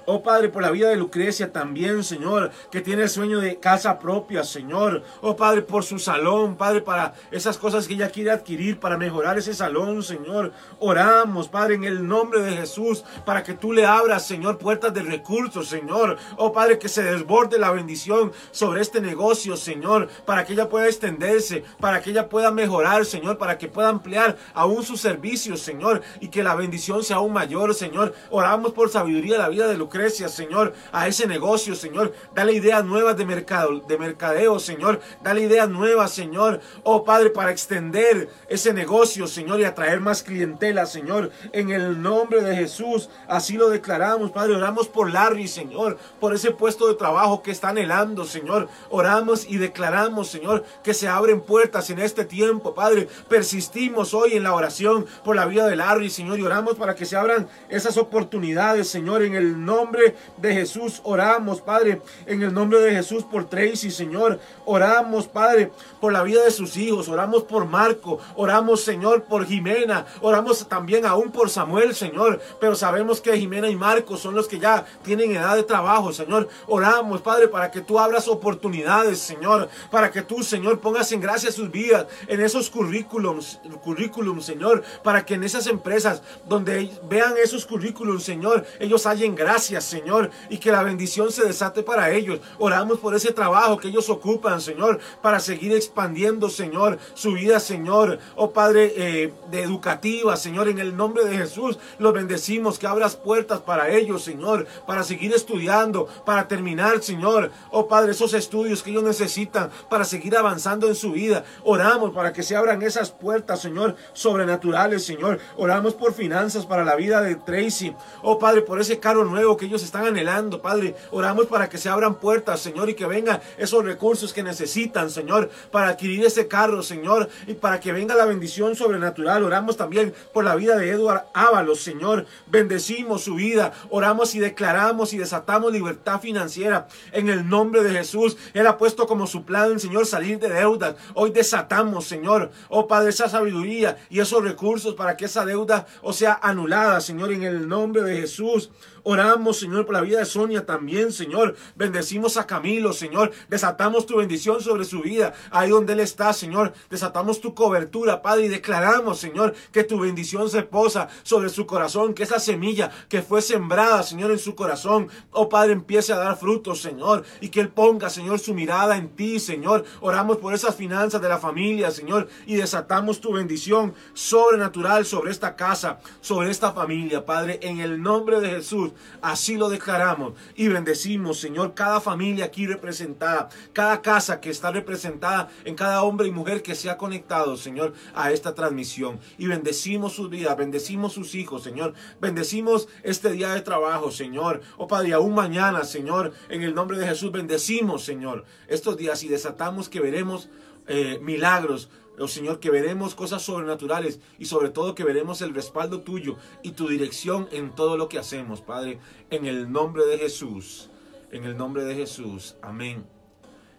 Oh 0.06 0.22
Padre, 0.22 0.48
por 0.48 0.62
la 0.62 0.70
vida 0.70 0.88
de 0.88 0.96
Lucrecia 0.96 1.52
también, 1.52 2.02
Señor, 2.02 2.50
que 2.70 2.80
tiene 2.80 3.02
el 3.02 3.08
sueño 3.08 3.38
de 3.40 3.58
casa 3.58 3.98
propia, 3.98 4.44
Señor. 4.44 5.02
Oh 5.20 5.36
Padre, 5.36 5.62
por 5.62 5.84
su 5.84 5.98
salón, 5.98 6.56
Padre, 6.56 6.80
para 6.80 7.14
esas 7.30 7.58
cosas 7.58 7.86
que 7.86 7.94
ella 7.94 8.10
quiere 8.10 8.30
adquirir, 8.30 8.80
para 8.80 8.96
mejorar 8.96 9.38
ese 9.38 9.54
salón, 9.54 10.02
Señor. 10.02 10.52
Oramos, 10.78 11.48
Padre, 11.48 11.74
en 11.74 11.84
el 11.84 12.06
nombre 12.08 12.40
de 12.40 12.52
Jesús, 12.52 13.04
para 13.26 13.42
que 13.42 13.54
tú 13.54 13.72
le 13.72 13.84
abras, 13.84 14.26
Señor, 14.26 14.58
puertas 14.58 14.94
de 14.94 15.02
recursos, 15.02 15.68
Señor. 15.68 16.16
Oh 16.36 16.52
Padre, 16.52 16.78
que 16.78 16.88
se 16.88 17.02
desborde 17.02 17.58
la 17.58 17.70
bendición 17.70 18.32
sobre 18.52 18.80
este 18.80 19.00
negocio, 19.00 19.56
Señor, 19.56 20.08
para 20.24 20.44
que 20.44 20.54
ella 20.54 20.68
pueda 20.68 20.86
extenderse, 20.86 21.62
para 21.78 22.00
que 22.00 22.10
ella 22.10 22.28
pueda 22.28 22.50
mejorar, 22.50 23.04
Señor, 23.04 23.38
para 23.38 23.58
que 23.58 23.68
pueda 23.68 23.90
ampliar 23.90 24.36
aún 24.54 24.82
sus 24.82 25.00
servicios, 25.00 25.60
Señor, 25.60 26.02
y 26.20 26.28
que 26.28 26.42
la 26.42 26.54
bendición 26.54 27.04
sea 27.04 27.16
aún 27.16 27.32
mayor, 27.32 27.74
Señor. 27.74 28.14
Oramos 28.30 28.72
por 28.72 28.88
sabiduría 28.88 29.38
la 29.38 29.48
vida 29.48 29.68
de 29.68 29.76
Lucrecia 29.76 29.89
Señor, 29.90 30.72
a 30.92 31.08
ese 31.08 31.26
negocio, 31.26 31.74
Señor. 31.74 32.14
Dale 32.34 32.52
ideas 32.52 32.84
nuevas 32.84 33.16
de 33.16 33.26
mercado, 33.26 33.80
de 33.80 33.98
mercadeo, 33.98 34.58
Señor. 34.58 35.00
Dale 35.22 35.42
ideas 35.42 35.68
nuevas, 35.68 36.12
Señor. 36.12 36.60
Oh 36.84 37.04
Padre, 37.04 37.30
para 37.30 37.50
extender 37.50 38.28
ese 38.48 38.72
negocio, 38.72 39.26
Señor, 39.26 39.60
y 39.60 39.64
atraer 39.64 40.00
más 40.00 40.22
clientela, 40.22 40.86
Señor. 40.86 41.30
En 41.52 41.70
el 41.70 42.00
nombre 42.00 42.42
de 42.42 42.56
Jesús, 42.56 43.10
así 43.28 43.56
lo 43.56 43.68
declaramos, 43.68 44.30
Padre. 44.30 44.54
Oramos 44.54 44.88
por 44.88 45.10
Larry, 45.12 45.48
Señor, 45.48 45.98
por 46.20 46.34
ese 46.34 46.52
puesto 46.52 46.88
de 46.88 46.94
trabajo 46.94 47.42
que 47.42 47.50
está 47.50 47.70
anhelando, 47.70 48.24
Señor. 48.24 48.68
Oramos 48.90 49.46
y 49.48 49.58
declaramos, 49.58 50.28
Señor, 50.28 50.64
que 50.82 50.94
se 50.94 51.08
abren 51.08 51.40
puertas 51.40 51.90
en 51.90 51.98
este 51.98 52.24
tiempo, 52.24 52.74
Padre. 52.74 53.08
Persistimos 53.28 54.14
hoy 54.14 54.34
en 54.34 54.44
la 54.44 54.54
oración 54.54 55.06
por 55.24 55.36
la 55.36 55.46
vida 55.46 55.66
de 55.66 55.76
Larry, 55.76 56.10
Señor, 56.10 56.38
y 56.38 56.42
oramos 56.42 56.76
para 56.76 56.94
que 56.94 57.04
se 57.04 57.16
abran 57.16 57.48
esas 57.68 57.96
oportunidades, 57.96 58.88
Señor, 58.88 59.22
en 59.22 59.34
el 59.34 59.64
nombre 59.64 59.79
nombre 59.80 60.14
de 60.36 60.52
Jesús 60.52 61.00
oramos, 61.04 61.60
Padre. 61.60 62.02
En 62.26 62.42
el 62.42 62.52
nombre 62.52 62.80
de 62.80 62.92
Jesús 62.92 63.24
por 63.24 63.48
Tracy, 63.48 63.90
Señor. 63.90 64.38
Oramos, 64.66 65.26
Padre, 65.26 65.72
por 66.00 66.12
la 66.12 66.22
vida 66.22 66.44
de 66.44 66.50
sus 66.50 66.76
hijos. 66.76 67.08
Oramos 67.08 67.44
por 67.44 67.64
Marco. 67.64 68.18
Oramos, 68.36 68.82
Señor, 68.82 69.24
por 69.24 69.46
Jimena. 69.46 70.06
Oramos 70.20 70.68
también 70.68 71.06
aún 71.06 71.30
por 71.30 71.48
Samuel, 71.48 71.94
Señor. 71.94 72.40
Pero 72.60 72.74
sabemos 72.74 73.20
que 73.20 73.38
Jimena 73.38 73.68
y 73.70 73.76
Marco 73.76 74.16
son 74.16 74.34
los 74.34 74.48
que 74.48 74.58
ya 74.58 74.84
tienen 75.02 75.34
edad 75.34 75.56
de 75.56 75.62
trabajo, 75.62 76.12
Señor. 76.12 76.48
Oramos, 76.66 77.22
Padre, 77.22 77.48
para 77.48 77.70
que 77.70 77.80
tú 77.80 77.98
abras 77.98 78.28
oportunidades, 78.28 79.18
Señor. 79.18 79.70
Para 79.90 80.10
que 80.10 80.20
tú, 80.22 80.42
Señor, 80.42 80.80
pongas 80.80 81.10
en 81.12 81.20
gracia 81.22 81.50
sus 81.50 81.70
vidas, 81.70 82.06
en 82.28 82.40
esos 82.40 82.68
currículums, 82.68 83.60
currículums, 83.82 84.44
Señor. 84.44 84.82
Para 85.02 85.24
que 85.24 85.34
en 85.34 85.44
esas 85.44 85.66
empresas 85.66 86.22
donde 86.46 86.90
vean 87.08 87.34
esos 87.42 87.64
currículums, 87.64 88.24
Señor, 88.24 88.66
ellos 88.78 89.06
hallen 89.06 89.34
gracia 89.34 89.69
Señor, 89.78 90.30
y 90.48 90.58
que 90.58 90.72
la 90.72 90.82
bendición 90.82 91.30
se 91.30 91.44
desate 91.44 91.82
para 91.82 92.10
ellos. 92.10 92.40
Oramos 92.58 92.98
por 92.98 93.14
ese 93.14 93.32
trabajo 93.32 93.76
que 93.76 93.88
ellos 93.88 94.08
ocupan, 94.08 94.60
Señor, 94.60 94.98
para 95.22 95.38
seguir 95.38 95.72
expandiendo, 95.72 96.48
Señor, 96.48 96.98
su 97.14 97.34
vida, 97.34 97.60
Señor. 97.60 98.18
Oh 98.36 98.50
Padre, 98.50 98.92
eh, 98.96 99.32
de 99.50 99.62
educativa, 99.62 100.36
Señor, 100.36 100.68
en 100.68 100.78
el 100.78 100.96
nombre 100.96 101.24
de 101.24 101.36
Jesús, 101.36 101.78
los 101.98 102.12
bendecimos, 102.12 102.78
que 102.78 102.86
abras 102.86 103.16
puertas 103.16 103.60
para 103.60 103.90
ellos, 103.90 104.24
Señor, 104.24 104.66
para 104.86 105.04
seguir 105.04 105.34
estudiando, 105.34 106.06
para 106.24 106.48
terminar, 106.48 107.02
Señor. 107.02 107.50
Oh 107.70 107.86
Padre, 107.86 108.12
esos 108.12 108.34
estudios 108.34 108.82
que 108.82 108.90
ellos 108.90 109.04
necesitan 109.04 109.70
para 109.88 110.04
seguir 110.04 110.36
avanzando 110.36 110.88
en 110.88 110.94
su 110.94 111.12
vida. 111.12 111.44
Oramos 111.64 112.12
para 112.12 112.32
que 112.32 112.42
se 112.42 112.56
abran 112.56 112.82
esas 112.82 113.10
puertas, 113.10 113.60
Señor, 113.60 113.96
sobrenaturales, 114.12 115.04
Señor. 115.04 115.38
Oramos 115.56 115.94
por 115.94 116.14
finanzas 116.14 116.66
para 116.66 116.84
la 116.84 116.96
vida 116.96 117.20
de 117.20 117.36
Tracy. 117.36 117.94
Oh 118.22 118.38
Padre, 118.38 118.62
por 118.62 118.80
ese 118.80 118.98
carro 118.98 119.24
nuevo 119.24 119.56
que 119.60 119.66
ellos 119.66 119.82
están 119.84 120.06
anhelando, 120.06 120.62
Padre. 120.62 120.96
Oramos 121.10 121.46
para 121.46 121.68
que 121.68 121.76
se 121.76 121.90
abran 121.90 122.14
puertas, 122.14 122.60
Señor, 122.60 122.88
y 122.88 122.94
que 122.94 123.06
vengan 123.06 123.40
esos 123.58 123.84
recursos 123.84 124.32
que 124.32 124.42
necesitan, 124.42 125.10
Señor, 125.10 125.50
para 125.70 125.88
adquirir 125.88 126.24
ese 126.24 126.48
carro, 126.48 126.82
Señor, 126.82 127.28
y 127.46 127.54
para 127.54 127.78
que 127.78 127.92
venga 127.92 128.14
la 128.14 128.24
bendición 128.24 128.74
sobrenatural. 128.74 129.44
Oramos 129.44 129.76
también 129.76 130.14
por 130.32 130.44
la 130.44 130.56
vida 130.56 130.78
de 130.78 130.90
Eduard 130.90 131.26
Ábalos, 131.34 131.82
Señor. 131.82 132.24
Bendecimos 132.46 133.22
su 133.22 133.34
vida. 133.34 133.72
Oramos 133.90 134.34
y 134.34 134.38
declaramos 134.38 135.12
y 135.12 135.18
desatamos 135.18 135.72
libertad 135.72 136.20
financiera 136.20 136.88
en 137.12 137.28
el 137.28 137.46
nombre 137.46 137.82
de 137.82 137.90
Jesús. 137.90 138.38
Él 138.54 138.66
ha 138.66 138.78
puesto 138.78 139.06
como 139.06 139.26
su 139.26 139.44
plan, 139.44 139.78
Señor, 139.78 140.06
salir 140.06 140.38
de 140.38 140.48
deudas. 140.48 140.96
Hoy 141.14 141.32
desatamos, 141.32 142.06
Señor, 142.06 142.50
oh 142.70 142.88
Padre, 142.88 143.10
esa 143.10 143.28
sabiduría 143.28 143.98
y 144.08 144.20
esos 144.20 144.42
recursos 144.42 144.94
para 144.94 145.18
que 145.18 145.26
esa 145.26 145.44
deuda 145.44 145.86
o 146.00 146.14
sea 146.14 146.38
anulada, 146.42 147.02
Señor, 147.02 147.30
en 147.30 147.42
el 147.42 147.68
nombre 147.68 148.02
de 148.02 148.22
Jesús. 148.22 148.70
Oramos, 149.02 149.58
Señor, 149.58 149.86
por 149.86 149.94
la 149.94 150.00
vida 150.02 150.18
de 150.18 150.24
Sonia 150.24 150.66
también, 150.66 151.12
Señor. 151.12 151.56
Bendecimos 151.74 152.36
a 152.36 152.46
Camilo, 152.46 152.92
Señor. 152.92 153.32
Desatamos 153.48 154.06
tu 154.06 154.16
bendición 154.16 154.60
sobre 154.60 154.84
su 154.84 155.00
vida. 155.00 155.32
Ahí 155.50 155.70
donde 155.70 155.94
Él 155.94 156.00
está, 156.00 156.32
Señor. 156.32 156.72
Desatamos 156.90 157.40
tu 157.40 157.54
cobertura, 157.54 158.22
Padre. 158.22 158.46
Y 158.46 158.48
declaramos, 158.48 159.18
Señor, 159.18 159.54
que 159.72 159.84
tu 159.84 160.00
bendición 160.00 160.50
se 160.50 160.62
posa 160.62 161.08
sobre 161.22 161.48
su 161.48 161.66
corazón. 161.66 162.14
Que 162.14 162.24
esa 162.24 162.38
semilla 162.38 162.90
que 163.08 163.22
fue 163.22 163.42
sembrada, 163.42 164.02
Señor, 164.02 164.30
en 164.30 164.38
su 164.38 164.54
corazón, 164.54 165.08
oh 165.30 165.48
Padre, 165.48 165.72
empiece 165.72 166.12
a 166.12 166.16
dar 166.18 166.36
frutos, 166.36 166.82
Señor. 166.82 167.24
Y 167.40 167.48
que 167.48 167.60
Él 167.60 167.68
ponga, 167.68 168.10
Señor, 168.10 168.38
su 168.38 168.54
mirada 168.54 168.96
en 168.96 169.08
ti, 169.08 169.40
Señor. 169.40 169.84
Oramos 170.00 170.38
por 170.38 170.54
esas 170.54 170.74
finanzas 170.76 171.22
de 171.22 171.28
la 171.28 171.38
familia, 171.38 171.90
Señor. 171.90 172.28
Y 172.46 172.56
desatamos 172.56 173.20
tu 173.20 173.32
bendición 173.32 173.94
sobrenatural 174.14 175.06
sobre 175.06 175.30
esta 175.30 175.56
casa, 175.56 176.00
sobre 176.20 176.50
esta 176.50 176.72
familia, 176.72 177.24
Padre. 177.24 177.60
En 177.62 177.80
el 177.80 178.02
nombre 178.02 178.40
de 178.40 178.50
Jesús. 178.50 178.89
Así 179.22 179.56
lo 179.56 179.68
declaramos 179.68 180.34
y 180.54 180.68
bendecimos, 180.68 181.38
Señor, 181.38 181.74
cada 181.74 182.00
familia 182.00 182.46
aquí 182.46 182.66
representada, 182.66 183.48
cada 183.72 184.02
casa 184.02 184.40
que 184.40 184.50
está 184.50 184.70
representada 184.70 185.48
en 185.64 185.74
cada 185.74 186.02
hombre 186.02 186.28
y 186.28 186.30
mujer 186.30 186.62
que 186.62 186.74
se 186.74 186.90
ha 186.90 186.96
conectado, 186.96 187.56
Señor, 187.56 187.94
a 188.14 188.32
esta 188.32 188.54
transmisión. 188.54 189.20
Y 189.38 189.46
bendecimos 189.46 190.14
sus 190.14 190.30
vidas, 190.30 190.56
bendecimos 190.56 191.12
sus 191.12 191.34
hijos, 191.34 191.62
Señor. 191.62 191.94
Bendecimos 192.20 192.88
este 193.02 193.30
día 193.32 193.54
de 193.54 193.60
trabajo, 193.60 194.10
Señor. 194.10 194.60
Oh 194.76 194.86
Padre, 194.86 195.12
aún 195.12 195.34
mañana, 195.34 195.84
Señor, 195.84 196.32
en 196.48 196.62
el 196.62 196.74
nombre 196.74 196.98
de 196.98 197.06
Jesús, 197.06 197.32
bendecimos, 197.32 198.04
Señor, 198.04 198.44
estos 198.68 198.96
días 198.96 199.22
y 199.22 199.28
desatamos 199.28 199.88
que 199.88 200.00
veremos 200.00 200.48
eh, 200.86 201.18
milagros, 201.22 201.88
oh 202.20 202.28
Señor, 202.28 202.60
que 202.60 202.70
veremos 202.70 203.14
cosas 203.14 203.42
sobrenaturales 203.42 204.20
y 204.38 204.44
sobre 204.44 204.68
todo 204.68 204.94
que 204.94 205.04
veremos 205.04 205.40
el 205.42 205.54
respaldo 205.54 206.00
tuyo 206.00 206.36
y 206.62 206.72
tu 206.72 206.88
dirección 206.88 207.48
en 207.50 207.74
todo 207.74 207.96
lo 207.96 208.08
que 208.08 208.18
hacemos, 208.18 208.60
Padre, 208.60 208.98
en 209.30 209.46
el 209.46 209.72
nombre 209.72 210.04
de 210.06 210.18
Jesús, 210.18 210.90
en 211.30 211.44
el 211.44 211.56
nombre 211.56 211.84
de 211.84 211.94
Jesús, 211.94 212.56
amén 212.62 213.06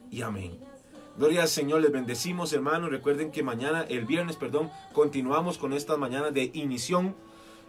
y 0.09 0.21
amén. 0.21 0.71
Gloria 1.17 1.41
al 1.41 1.49
Señor, 1.49 1.81
les 1.81 1.91
bendecimos 1.91 2.53
hermanos, 2.53 2.89
recuerden 2.89 3.31
que 3.31 3.43
mañana, 3.43 3.85
el 3.89 4.05
viernes, 4.05 4.37
perdón, 4.37 4.71
continuamos 4.93 5.57
con 5.57 5.73
estas 5.73 5.97
mañanas 5.97 6.33
de 6.33 6.49
inición. 6.53 7.15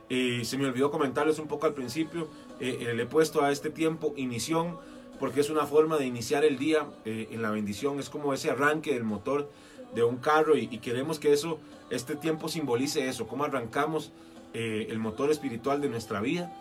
Eh, 0.09 0.43
se 0.45 0.57
me 0.59 0.67
olvidó 0.67 0.91
comentarles 0.91 1.39
un 1.39 1.49
poco 1.49 1.67
al 1.67 1.75
principio, 1.75 2.29
eh, 2.61 2.79
eh, 2.81 2.95
le 2.95 3.03
he 3.03 3.07
puesto 3.07 3.43
a 3.43 3.51
este 3.51 3.71
tiempo 3.71 4.15
inición 4.17 4.79
porque 5.19 5.41
es 5.41 5.51
una 5.51 5.67
forma 5.67 5.99
de 5.99 6.07
iniciar 6.07 6.45
el 6.45 6.59
día 6.59 6.85
en 7.05 7.43
la 7.43 7.51
bendición, 7.51 8.01
es 8.01 8.11
como 8.11 8.33
ese 8.33 8.51
arranque 8.51 8.93
del 8.93 9.05
motor 9.05 9.51
de 9.95 10.03
un 10.03 10.17
carro 10.17 10.57
y, 10.57 10.67
queremos 10.79 11.19
que 11.19 11.33
eso, 11.33 11.59
este 11.91 12.17
tiempo 12.17 12.49
simbolice 12.49 13.09
eso, 13.09 13.27
cómo 13.27 13.45
arrancamos 13.45 14.13
eh, 14.55 14.87
el 14.91 14.99
motor 14.99 15.31
espiritual 15.31 15.81
de 15.81 15.89
nuestra 15.89 16.21
vida 16.21 16.53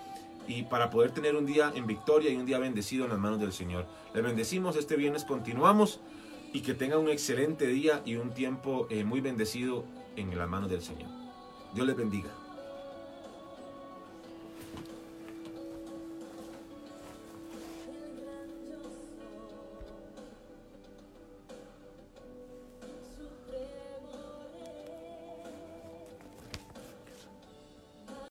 y 0.48 0.64
para 0.64 0.90
poder 0.90 1.12
tener 1.12 1.36
un 1.36 1.46
día 1.46 1.72
en 1.76 1.88
victoria 1.88 2.32
y 2.32 2.36
un 2.36 2.46
día 2.46 2.60
bendecido 2.60 3.06
en 3.06 3.12
las 3.12 3.20
manos 3.20 3.40
del 3.40 3.54
Señor. 3.54 3.86
Les 4.14 4.24
bendecimos, 4.24 4.76
este 4.76 4.96
viernes 4.96 5.24
continuamos 5.24 6.00
y 6.54 6.62
que 6.62 6.74
tengan 6.74 7.00
un 7.00 7.10
excelente 7.10 7.68
día 7.68 8.02
y 8.06 8.16
un 8.16 8.32
tiempo 8.32 8.88
eh, 8.90 9.04
muy 9.04 9.22
bendecido 9.22 9.86
en 10.16 10.38
las 10.38 10.50
manos 10.50 10.70
del 10.70 10.82
Señor. 10.82 11.10
Dios 11.74 11.88
les 11.88 11.96
bendiga. 11.96 12.41